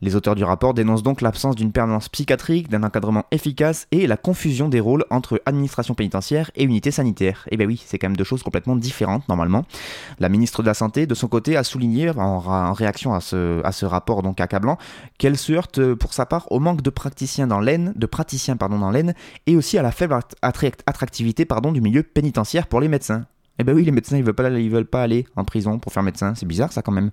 Les 0.02 0.16
auteurs 0.16 0.34
du 0.34 0.44
rapport 0.44 0.74
dénoncent 0.74 1.02
donc 1.02 1.20
l'absence 1.20 1.56
d'une 1.56 1.72
permanence 1.72 2.08
psychiatrique, 2.08 2.68
d'un 2.68 2.82
encadrement 2.82 3.26
efficace 3.30 3.86
et 3.92 4.06
la 4.06 4.16
confusion 4.16 4.68
des 4.68 4.80
rôles 4.80 4.89
entre 5.10 5.42
administration 5.46 5.94
pénitentiaire 5.94 6.50
et 6.54 6.64
unité 6.64 6.90
sanitaire. 6.90 7.44
Et 7.46 7.54
eh 7.54 7.56
bien 7.56 7.66
oui, 7.66 7.82
c'est 7.84 7.98
quand 7.98 8.08
même 8.08 8.16
deux 8.16 8.24
choses 8.24 8.42
complètement 8.42 8.76
différentes 8.76 9.28
normalement. 9.28 9.64
La 10.18 10.28
ministre 10.28 10.62
de 10.62 10.66
la 10.66 10.74
Santé, 10.74 11.06
de 11.06 11.14
son 11.14 11.28
côté, 11.28 11.56
a 11.56 11.64
souligné 11.64 12.10
en, 12.10 12.72
réaction 12.72 13.14
à 13.14 13.20
ce, 13.20 13.84
rapport 13.84 14.22
donc 14.22 14.40
accablant 14.40 14.78
qu'elle 15.18 15.36
se 15.36 15.52
heurte 15.52 15.78
euh, 15.78 15.96
pour 15.96 16.12
sa 16.12 16.26
part 16.26 16.50
au 16.52 16.60
manque 16.60 16.82
de 16.82 16.90
praticiens 16.90 17.46
dans 17.46 17.60
l'aine, 17.60 19.14
et 19.46 19.56
aussi 19.56 19.78
à 19.78 19.82
la 19.82 19.92
faible 19.92 20.18
attractivité 20.42 21.46
du 21.72 21.80
milieu 21.80 22.02
pénitentiaire 22.02 22.66
pour 22.66 22.80
les 22.80 22.88
médecins. 22.88 23.26
Eh 23.60 23.64
ben 23.64 23.76
oui, 23.76 23.84
les 23.84 23.92
médecins 23.92 24.16
ils 24.16 24.24
veulent 24.24 24.32
pas, 24.32 24.48
ils 24.48 24.70
veulent 24.70 24.86
pas 24.86 25.02
aller 25.02 25.26
en 25.36 25.44
prison 25.44 25.78
pour 25.78 25.92
faire 25.92 26.02
médecin, 26.02 26.34
c'est 26.34 26.46
bizarre 26.46 26.72
ça 26.72 26.80
quand 26.80 26.92
même. 26.92 27.10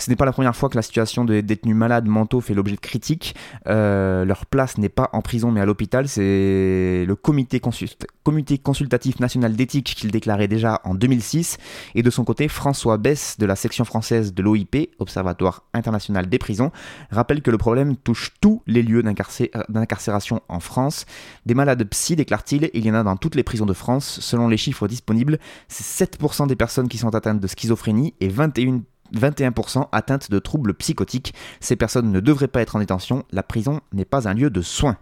Ce 0.00 0.08
n'est 0.10 0.16
pas 0.16 0.24
la 0.24 0.32
première 0.32 0.54
fois 0.54 0.68
que 0.68 0.76
la 0.76 0.82
situation 0.82 1.24
des 1.24 1.42
détenus 1.42 1.74
malades 1.74 2.06
mentaux 2.06 2.40
fait 2.40 2.54
l'objet 2.54 2.76
de 2.76 2.80
critiques. 2.80 3.34
Euh, 3.66 4.24
leur 4.24 4.46
place 4.46 4.78
n'est 4.78 4.88
pas 4.88 5.10
en 5.12 5.22
prison 5.22 5.50
mais 5.50 5.60
à 5.60 5.66
l'hôpital. 5.66 6.06
C'est 6.06 7.04
le 7.04 7.14
comité, 7.16 7.58
consultatif 7.58 9.18
national 9.18 9.56
d'éthique 9.56 9.96
qu'il 9.96 10.12
déclarait 10.12 10.46
déjà 10.46 10.80
en 10.84 10.94
2006. 10.94 11.58
Et 11.96 12.04
de 12.04 12.10
son 12.10 12.24
côté, 12.24 12.46
François 12.46 12.96
Bess 12.96 13.38
de 13.40 13.46
la 13.46 13.56
section 13.56 13.84
française 13.84 14.32
de 14.32 14.42
l'OIP, 14.42 14.90
Observatoire 15.00 15.64
international 15.74 16.28
des 16.28 16.38
prisons, 16.38 16.70
rappelle 17.10 17.42
que 17.42 17.50
le 17.50 17.58
problème 17.58 17.96
touche 17.96 18.30
tous 18.40 18.62
les 18.68 18.84
lieux 18.84 19.02
d'incarcération 19.02 20.42
en 20.48 20.60
France. 20.60 21.06
Des 21.44 21.54
malades 21.54 21.82
psy, 21.90 22.14
déclare-t-il, 22.14 22.70
il 22.72 22.86
y 22.86 22.90
en 22.90 22.94
a 22.94 23.02
dans 23.02 23.16
toutes 23.16 23.34
les 23.34 23.42
prisons 23.42 23.66
de 23.66 23.72
France. 23.72 24.20
Selon 24.20 24.46
les 24.46 24.56
chiffres 24.56 24.86
disponibles, 24.86 25.40
c'est 25.68 26.06
7% 26.06 26.46
des 26.46 26.56
personnes 26.56 26.88
qui 26.88 26.98
sont 26.98 27.14
atteintes 27.14 27.40
de 27.40 27.46
schizophrénie 27.46 28.14
et 28.20 28.28
21 28.28 28.82
21% 29.14 29.88
atteintes 29.92 30.30
de 30.30 30.38
troubles 30.38 30.74
psychotiques. 30.74 31.34
Ces 31.60 31.76
personnes 31.76 32.12
ne 32.12 32.20
devraient 32.20 32.48
pas 32.48 32.60
être 32.60 32.76
en 32.76 32.80
détention, 32.80 33.24
la 33.30 33.42
prison 33.42 33.80
n'est 33.92 34.04
pas 34.04 34.28
un 34.28 34.34
lieu 34.34 34.50
de 34.50 34.60
soins. 34.60 34.98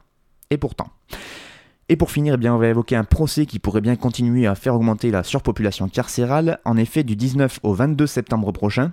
Et 0.51 0.59
pourtant. 0.59 0.91
Et 1.89 1.97
pour 1.97 2.11
finir, 2.11 2.35
eh 2.35 2.37
bien, 2.37 2.55
on 2.55 2.59
va 2.59 2.69
évoquer 2.69 2.97
un 2.97 3.05
procès 3.05 3.47
qui 3.47 3.59
pourrait 3.59 3.81
bien 3.81 3.97
continuer 3.97 4.47
à 4.47 4.55
faire 4.55 4.75
augmenter 4.75 5.11
la 5.11 5.23
surpopulation 5.23 5.89
carcérale. 5.89 6.59
En 6.65 6.77
effet, 6.77 7.05
du 7.05 7.15
19 7.15 7.61
au 7.63 7.75
22 7.75 8.07
septembre 8.07 8.53
prochain, 8.53 8.93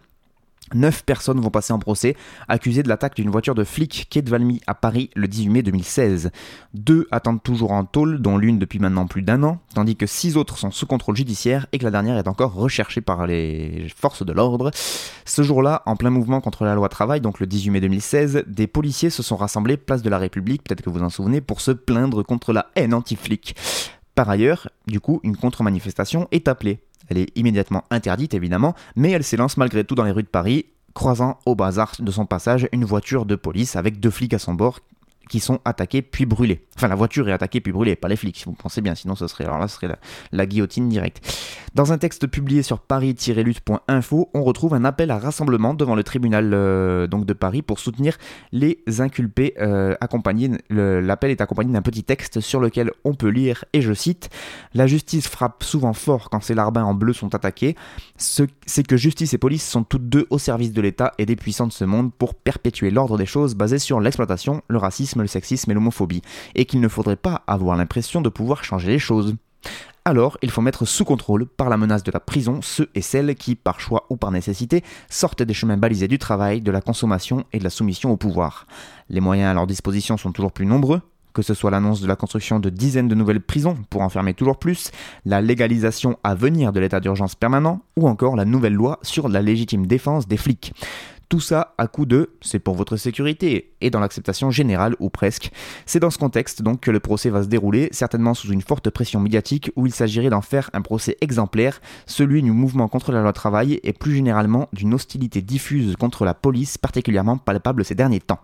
Neuf 0.73 1.03
personnes 1.03 1.39
vont 1.39 1.49
passer 1.49 1.73
en 1.73 1.79
procès, 1.79 2.15
accusées 2.47 2.83
de 2.83 2.89
l'attaque 2.89 3.15
d'une 3.15 3.29
voiture 3.29 3.53
de 3.53 3.63
flic 3.63 4.07
quai 4.09 4.21
Valmy 4.21 4.61
à 4.65 4.73
Paris 4.73 5.09
le 5.15 5.27
18 5.27 5.49
mai 5.49 5.61
2016. 5.61 6.31
Deux 6.73 7.07
attendent 7.11 7.43
toujours 7.43 7.73
en 7.73 7.83
tôle, 7.85 8.21
dont 8.21 8.37
l'une 8.37 8.57
depuis 8.59 8.79
maintenant 8.79 9.05
plus 9.05 9.21
d'un 9.21 9.43
an, 9.43 9.59
tandis 9.75 9.95
que 9.95 10.07
six 10.07 10.35
autres 10.37 10.57
sont 10.57 10.71
sous 10.71 10.87
contrôle 10.87 11.15
judiciaire 11.15 11.67
et 11.71 11.77
que 11.77 11.83
la 11.83 11.91
dernière 11.91 12.17
est 12.17 12.27
encore 12.27 12.53
recherchée 12.53 13.01
par 13.01 13.27
les 13.27 13.87
forces 13.95 14.25
de 14.25 14.33
l'ordre. 14.33 14.71
Ce 15.25 15.43
jour-là, 15.43 15.83
en 15.85 15.95
plein 15.95 16.09
mouvement 16.09 16.41
contre 16.41 16.65
la 16.65 16.75
loi 16.75 16.89
travail, 16.89 17.21
donc 17.21 17.39
le 17.39 17.45
18 17.45 17.69
mai 17.69 17.81
2016, 17.81 18.45
des 18.47 18.67
policiers 18.67 19.09
se 19.09 19.21
sont 19.21 19.35
rassemblés 19.35 19.77
place 19.77 20.01
de 20.01 20.09
la 20.09 20.17
République, 20.17 20.63
peut-être 20.63 20.81
que 20.81 20.89
vous 20.89 21.03
en 21.03 21.09
souvenez, 21.09 21.41
pour 21.41 21.61
se 21.61 21.71
plaindre 21.71 22.23
contre 22.23 22.53
la 22.53 22.67
haine 22.75 22.93
anti-flic. 22.93 23.55
Par 24.15 24.29
ailleurs, 24.29 24.69
du 24.87 24.99
coup, 24.99 25.19
une 25.23 25.35
contre-manifestation 25.35 26.27
est 26.31 26.47
appelée. 26.47 26.79
Elle 27.13 27.19
est 27.19 27.37
immédiatement 27.37 27.83
interdite 27.91 28.33
évidemment, 28.33 28.73
mais 28.95 29.11
elle 29.11 29.23
s'élance 29.23 29.57
malgré 29.57 29.83
tout 29.83 29.93
dans 29.93 30.03
les 30.03 30.11
rues 30.11 30.23
de 30.23 30.27
Paris, 30.27 30.65
croisant 30.95 31.37
au 31.45 31.53
bazar 31.53 31.91
de 31.99 32.11
son 32.11 32.25
passage 32.25 32.67
une 32.71 32.85
voiture 32.85 33.27
de 33.27 33.35
police 33.35 33.75
avec 33.75 33.99
deux 33.99 34.09
flics 34.09 34.33
à 34.33 34.39
son 34.39 34.55
bord 34.55 34.79
qui 35.29 35.39
sont 35.39 35.59
attaqués 35.65 36.01
puis 36.01 36.25
brûlés. 36.25 36.65
Enfin, 36.75 36.87
la 36.87 36.95
voiture 36.95 37.27
est 37.29 37.31
attaquée 37.31 37.61
puis 37.61 37.71
brûlée, 37.71 37.95
pas 37.95 38.07
les 38.07 38.15
flics, 38.15 38.37
si 38.37 38.45
vous 38.45 38.53
pensez 38.53 38.81
bien, 38.81 38.95
sinon 38.95 39.15
ce 39.15 39.27
serait, 39.27 39.45
alors 39.45 39.59
là, 39.59 39.67
serait 39.67 39.89
la, 40.31 40.45
guillotine 40.45 40.89
directe. 40.89 41.21
Dans 41.75 41.93
un 41.93 41.97
texte 41.97 42.27
publié 42.27 42.63
sur 42.63 42.79
paris-lutte.info, 42.79 44.29
on 44.33 44.43
retrouve 44.43 44.73
un 44.73 44.83
appel 44.85 45.11
à 45.11 45.17
rassemblement 45.17 45.73
devant 45.73 45.95
le 45.95 46.03
tribunal 46.03 46.51
euh, 46.53 47.07
donc 47.07 47.25
de 47.25 47.33
Paris 47.33 47.61
pour 47.61 47.79
soutenir 47.79 48.17
les 48.51 48.83
inculpés. 48.99 49.53
Euh, 49.59 49.95
l'appel 50.69 51.31
est 51.31 51.41
accompagné 51.41 51.73
d'un 51.73 51.81
petit 51.81 52.03
texte 52.03 52.41
sur 52.41 52.59
lequel 52.59 52.91
on 53.03 53.13
peut 53.13 53.29
lire, 53.29 53.65
et 53.73 53.81
je 53.81 53.93
cite, 53.93 54.29
La 54.73 54.87
justice 54.87 55.27
frappe 55.27 55.63
souvent 55.63 55.93
fort 55.93 56.29
quand 56.29 56.41
ses 56.41 56.53
larbins 56.53 56.83
en 56.83 56.93
bleu 56.93 57.13
sont 57.13 57.33
attaqués. 57.35 57.75
C'est 58.17 58.87
que 58.87 58.97
justice 58.97 59.33
et 59.33 59.37
police 59.37 59.67
sont 59.67 59.83
toutes 59.83 60.09
deux 60.09 60.27
au 60.29 60.37
service 60.37 60.73
de 60.73 60.81
l'État 60.81 61.13
et 61.17 61.25
des 61.25 61.35
puissants 61.35 61.67
de 61.67 61.71
ce 61.71 61.85
monde 61.85 62.11
pour 62.13 62.35
perpétuer 62.35 62.91
l'ordre 62.91 63.17
des 63.17 63.25
choses 63.25 63.55
basé 63.55 63.79
sur 63.79 63.99
l'exploitation, 63.99 64.61
le 64.67 64.77
racisme, 64.77 65.12
le 65.21 65.27
sexisme 65.27 65.71
et 65.71 65.73
l'homophobie, 65.73 66.21
et 66.55 66.65
qu'il 66.65 66.81
ne 66.81 66.87
faudrait 66.87 67.15
pas 67.15 67.43
avoir 67.47 67.77
l'impression 67.77 68.21
de 68.21 68.29
pouvoir 68.29 68.63
changer 68.63 68.89
les 68.89 68.99
choses. 68.99 69.35
Alors, 70.05 70.37
il 70.41 70.51
faut 70.51 70.61
mettre 70.61 70.85
sous 70.85 71.05
contrôle, 71.05 71.45
par 71.45 71.69
la 71.69 71.77
menace 71.77 72.03
de 72.03 72.11
la 72.11 72.19
prison, 72.19 72.59
ceux 72.61 72.89
et 72.93 73.01
celles 73.01 73.35
qui, 73.35 73.55
par 73.55 73.79
choix 73.79 74.05
ou 74.09 74.17
par 74.17 74.31
nécessité, 74.31 74.83
sortent 75.09 75.43
des 75.43 75.53
chemins 75.53 75.77
balisés 75.77 76.09
du 76.09 76.19
travail, 76.19 76.59
de 76.59 76.71
la 76.71 76.81
consommation 76.81 77.45
et 77.53 77.59
de 77.59 77.63
la 77.63 77.69
soumission 77.69 78.11
au 78.11 78.17
pouvoir. 78.17 78.67
Les 79.09 79.21
moyens 79.21 79.51
à 79.51 79.53
leur 79.53 79.65
disposition 79.65 80.17
sont 80.17 80.33
toujours 80.33 80.51
plus 80.51 80.65
nombreux, 80.65 81.01
que 81.33 81.41
ce 81.41 81.53
soit 81.53 81.71
l'annonce 81.71 82.01
de 82.01 82.07
la 82.07 82.17
construction 82.17 82.59
de 82.59 82.69
dizaines 82.69 83.07
de 83.07 83.15
nouvelles 83.15 83.41
prisons 83.41 83.77
pour 83.89 84.01
enfermer 84.01 84.33
toujours 84.33 84.59
plus, 84.59 84.91
la 85.25 85.41
légalisation 85.41 86.17
à 86.23 86.35
venir 86.35 86.73
de 86.73 86.81
l'état 86.81 86.99
d'urgence 86.99 87.35
permanent, 87.35 87.81
ou 87.95 88.07
encore 88.07 88.35
la 88.35 88.45
nouvelle 88.45 88.73
loi 88.73 88.99
sur 89.03 89.29
la 89.29 89.41
légitime 89.41 89.87
défense 89.87 90.27
des 90.27 90.37
flics. 90.37 90.73
Tout 91.29 91.39
ça 91.39 91.73
à 91.77 91.87
coup 91.87 92.05
de 92.05 92.31
c'est 92.41 92.59
pour 92.59 92.75
votre 92.75 92.97
sécurité 92.97 93.73
et 93.81 93.89
dans 93.89 93.99
l'acceptation 93.99 94.51
générale 94.51 94.95
ou 94.99 95.09
presque. 95.09 95.51
C'est 95.85 95.99
dans 95.99 96.09
ce 96.09 96.17
contexte 96.17 96.61
donc 96.61 96.81
que 96.81 96.91
le 96.91 96.99
procès 96.99 97.29
va 97.29 97.43
se 97.43 97.47
dérouler, 97.47 97.89
certainement 97.91 98.33
sous 98.33 98.51
une 98.51 98.61
forte 98.61 98.89
pression 98.89 99.19
médiatique 99.19 99.71
où 99.75 99.85
il 99.85 99.93
s'agirait 99.93 100.29
d'en 100.29 100.41
faire 100.41 100.69
un 100.73 100.81
procès 100.81 101.17
exemplaire, 101.21 101.81
celui 102.05 102.41
du 102.41 102.51
mouvement 102.51 102.87
contre 102.87 103.11
la 103.11 103.21
loi 103.21 103.33
travail 103.33 103.79
et 103.83 103.93
plus 103.93 104.15
généralement 104.15 104.69
d'une 104.73 104.93
hostilité 104.93 105.41
diffuse 105.41 105.95
contre 105.95 106.25
la 106.25 106.33
police 106.33 106.77
particulièrement 106.77 107.37
palpable 107.37 107.85
ces 107.85 107.95
derniers 107.95 108.19
temps. 108.19 108.39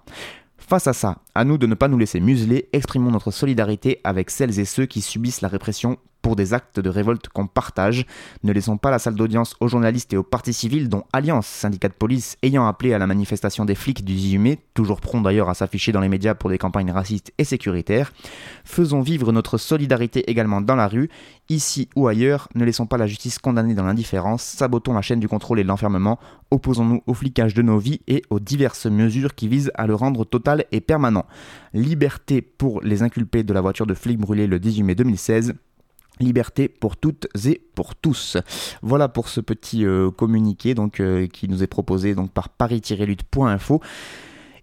Face 0.57 0.87
à 0.87 0.93
ça, 0.93 1.17
à 1.33 1.45
nous 1.45 1.57
de 1.57 1.65
ne 1.65 1.73
pas 1.73 1.87
nous 1.87 1.97
laisser 1.97 2.19
museler, 2.19 2.69
exprimons 2.73 3.09
notre 3.09 3.31
solidarité 3.31 4.01
avec 4.03 4.29
celles 4.29 4.59
et 4.59 4.65
ceux 4.65 4.85
qui 4.85 5.01
subissent 5.01 5.41
la 5.41 5.47
répression 5.47 5.97
pour 6.21 6.35
des 6.35 6.53
actes 6.53 6.79
de 6.79 6.89
révolte 6.89 7.29
qu'on 7.29 7.47
partage. 7.47 8.05
Ne 8.43 8.51
laissons 8.51 8.77
pas 8.77 8.91
la 8.91 8.99
salle 8.99 9.15
d'audience 9.15 9.55
aux 9.59 9.67
journalistes 9.67 10.13
et 10.13 10.17
aux 10.17 10.23
partis 10.23 10.53
civils, 10.53 10.89
dont 10.89 11.03
Alliance, 11.13 11.47
syndicat 11.47 11.89
de 11.89 11.93
police, 11.93 12.37
ayant 12.43 12.67
appelé 12.67 12.93
à 12.93 12.97
la 12.97 13.07
manifestation 13.07 13.65
des 13.65 13.75
flics 13.75 14.03
du 14.03 14.13
18 14.13 14.37
mai, 14.37 14.59
toujours 14.73 15.01
prompt 15.01 15.21
d'ailleurs 15.21 15.49
à 15.49 15.53
s'afficher 15.53 15.91
dans 15.91 16.01
les 16.01 16.09
médias 16.09 16.35
pour 16.35 16.49
des 16.49 16.57
campagnes 16.57 16.91
racistes 16.91 17.31
et 17.37 17.43
sécuritaires. 17.43 18.11
Faisons 18.63 19.01
vivre 19.01 19.31
notre 19.31 19.57
solidarité 19.57 20.29
également 20.29 20.61
dans 20.61 20.75
la 20.75 20.87
rue, 20.87 21.09
ici 21.49 21.89
ou 21.95 22.07
ailleurs. 22.07 22.47
Ne 22.55 22.65
laissons 22.65 22.85
pas 22.85 22.97
la 22.97 23.07
justice 23.07 23.39
condamner 23.39 23.73
dans 23.73 23.85
l'indifférence, 23.85 24.43
sabotons 24.43 24.93
la 24.93 25.01
chaîne 25.01 25.19
du 25.19 25.27
contrôle 25.27 25.59
et 25.59 25.63
de 25.63 25.67
l'enfermement, 25.67 26.19
opposons-nous 26.51 27.01
au 27.07 27.13
flicage 27.13 27.53
de 27.53 27.61
nos 27.61 27.77
vies 27.77 28.01
et 28.07 28.23
aux 28.29 28.39
diverses 28.39 28.85
mesures 28.85 29.35
qui 29.35 29.47
visent 29.47 29.71
à 29.75 29.87
le 29.87 29.95
rendre 29.95 30.25
total 30.25 30.65
et 30.71 30.81
permanent. 30.81 31.25
Liberté 31.73 32.41
pour 32.41 32.81
les 32.81 33.03
inculpés 33.03 33.43
de 33.43 33.53
la 33.53 33.61
voiture 33.61 33.85
de 33.85 33.93
flics 33.93 34.19
brûlée 34.19 34.47
le 34.47 34.59
18 34.59 34.83
mai 34.83 34.95
2016 34.95 35.55
Liberté 36.19 36.67
pour 36.67 36.97
toutes 36.97 37.27
et 37.45 37.61
pour 37.75 37.95
tous. 37.95 38.37
Voilà 38.81 39.07
pour 39.07 39.29
ce 39.29 39.41
petit 39.41 39.85
euh, 39.85 40.11
communiqué 40.11 40.73
donc, 40.73 40.99
euh, 40.99 41.27
qui 41.27 41.47
nous 41.47 41.63
est 41.63 41.67
proposé 41.67 42.15
donc, 42.15 42.31
par 42.31 42.49
paris-lutte.info. 42.49 43.81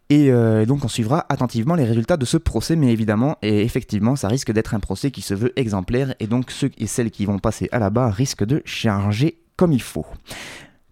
Et 0.08 0.30
euh, 0.30 0.64
donc 0.66 0.84
on 0.84 0.88
suivra 0.88 1.26
attentivement 1.28 1.74
les 1.74 1.84
résultats 1.84 2.16
de 2.16 2.24
ce 2.24 2.36
procès, 2.36 2.76
mais 2.76 2.92
évidemment, 2.92 3.36
et 3.42 3.62
effectivement, 3.62 4.14
ça 4.14 4.28
risque 4.28 4.52
d'être 4.52 4.74
un 4.74 4.80
procès 4.80 5.10
qui 5.10 5.20
se 5.20 5.34
veut 5.34 5.52
exemplaire, 5.56 6.14
et 6.20 6.28
donc 6.28 6.52
ceux 6.52 6.70
et 6.78 6.86
celles 6.86 7.10
qui 7.10 7.26
vont 7.26 7.40
passer 7.40 7.68
à 7.72 7.80
la 7.80 7.90
barre 7.90 8.14
risquent 8.14 8.44
de 8.44 8.62
charger 8.64 9.38
comme 9.56 9.72
il 9.72 9.82
faut. 9.82 10.06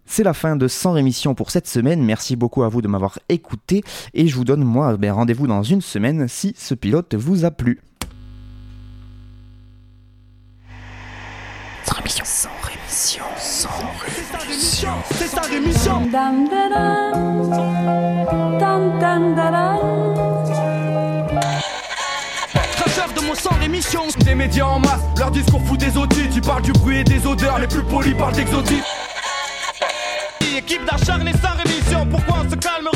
C'est 0.05 0.23
la 0.23 0.33
fin 0.33 0.55
de 0.55 0.67
100 0.67 0.97
émissions 0.97 1.33
pour 1.33 1.49
cette 1.49 1.67
semaine. 1.67 2.03
Merci 2.03 2.35
beaucoup 2.35 2.63
à 2.63 2.69
vous 2.69 2.81
de 2.81 2.87
m'avoir 2.87 3.17
écouté 3.29 3.83
et 4.13 4.27
je 4.27 4.35
vous 4.35 4.43
donne 4.43 4.63
moi 4.63 4.97
ben, 4.97 5.11
rendez-vous 5.11 5.47
dans 5.47 5.63
une 5.63 5.81
semaine 5.81 6.27
si 6.27 6.53
ce 6.57 6.75
pilote 6.75 7.15
vous 7.15 7.43
a 7.45 7.51
plu. 7.51 7.81
Sans 11.85 11.95
rémission, 11.95 12.25
sans 12.25 12.49
rémission, 12.95 13.25
sans 13.37 13.69
rémission. 14.39 14.89
C'est 15.15 15.27
sa 15.27 15.41
rémission. 15.41 16.07
Dam 16.07 16.47
de 23.13 23.21
mon 23.27 23.35
sang 23.35 23.49
rémission. 23.59 24.03
Des 24.19 24.35
médias 24.35 24.65
en 24.65 24.79
masse, 24.79 25.01
leur 25.17 25.29
discours 25.31 25.61
fout 25.65 25.77
des 25.77 25.97
audits. 25.97 26.29
Tu 26.33 26.39
parles 26.39 26.61
du 26.61 26.71
bruit 26.71 26.99
et 26.99 27.03
des 27.03 27.27
odeurs, 27.27 27.59
les 27.59 27.67
plus 27.67 27.83
polis 27.83 28.15
parlent 28.15 28.33
d'exotisme. 28.33 28.85
Équipe 30.57 30.85
d'acharnés 30.85 31.33
sans 31.33 31.57
rémission, 31.57 32.07
pourquoi 32.09 32.43
on 32.45 32.49
se 32.49 32.55
calme 32.55 32.87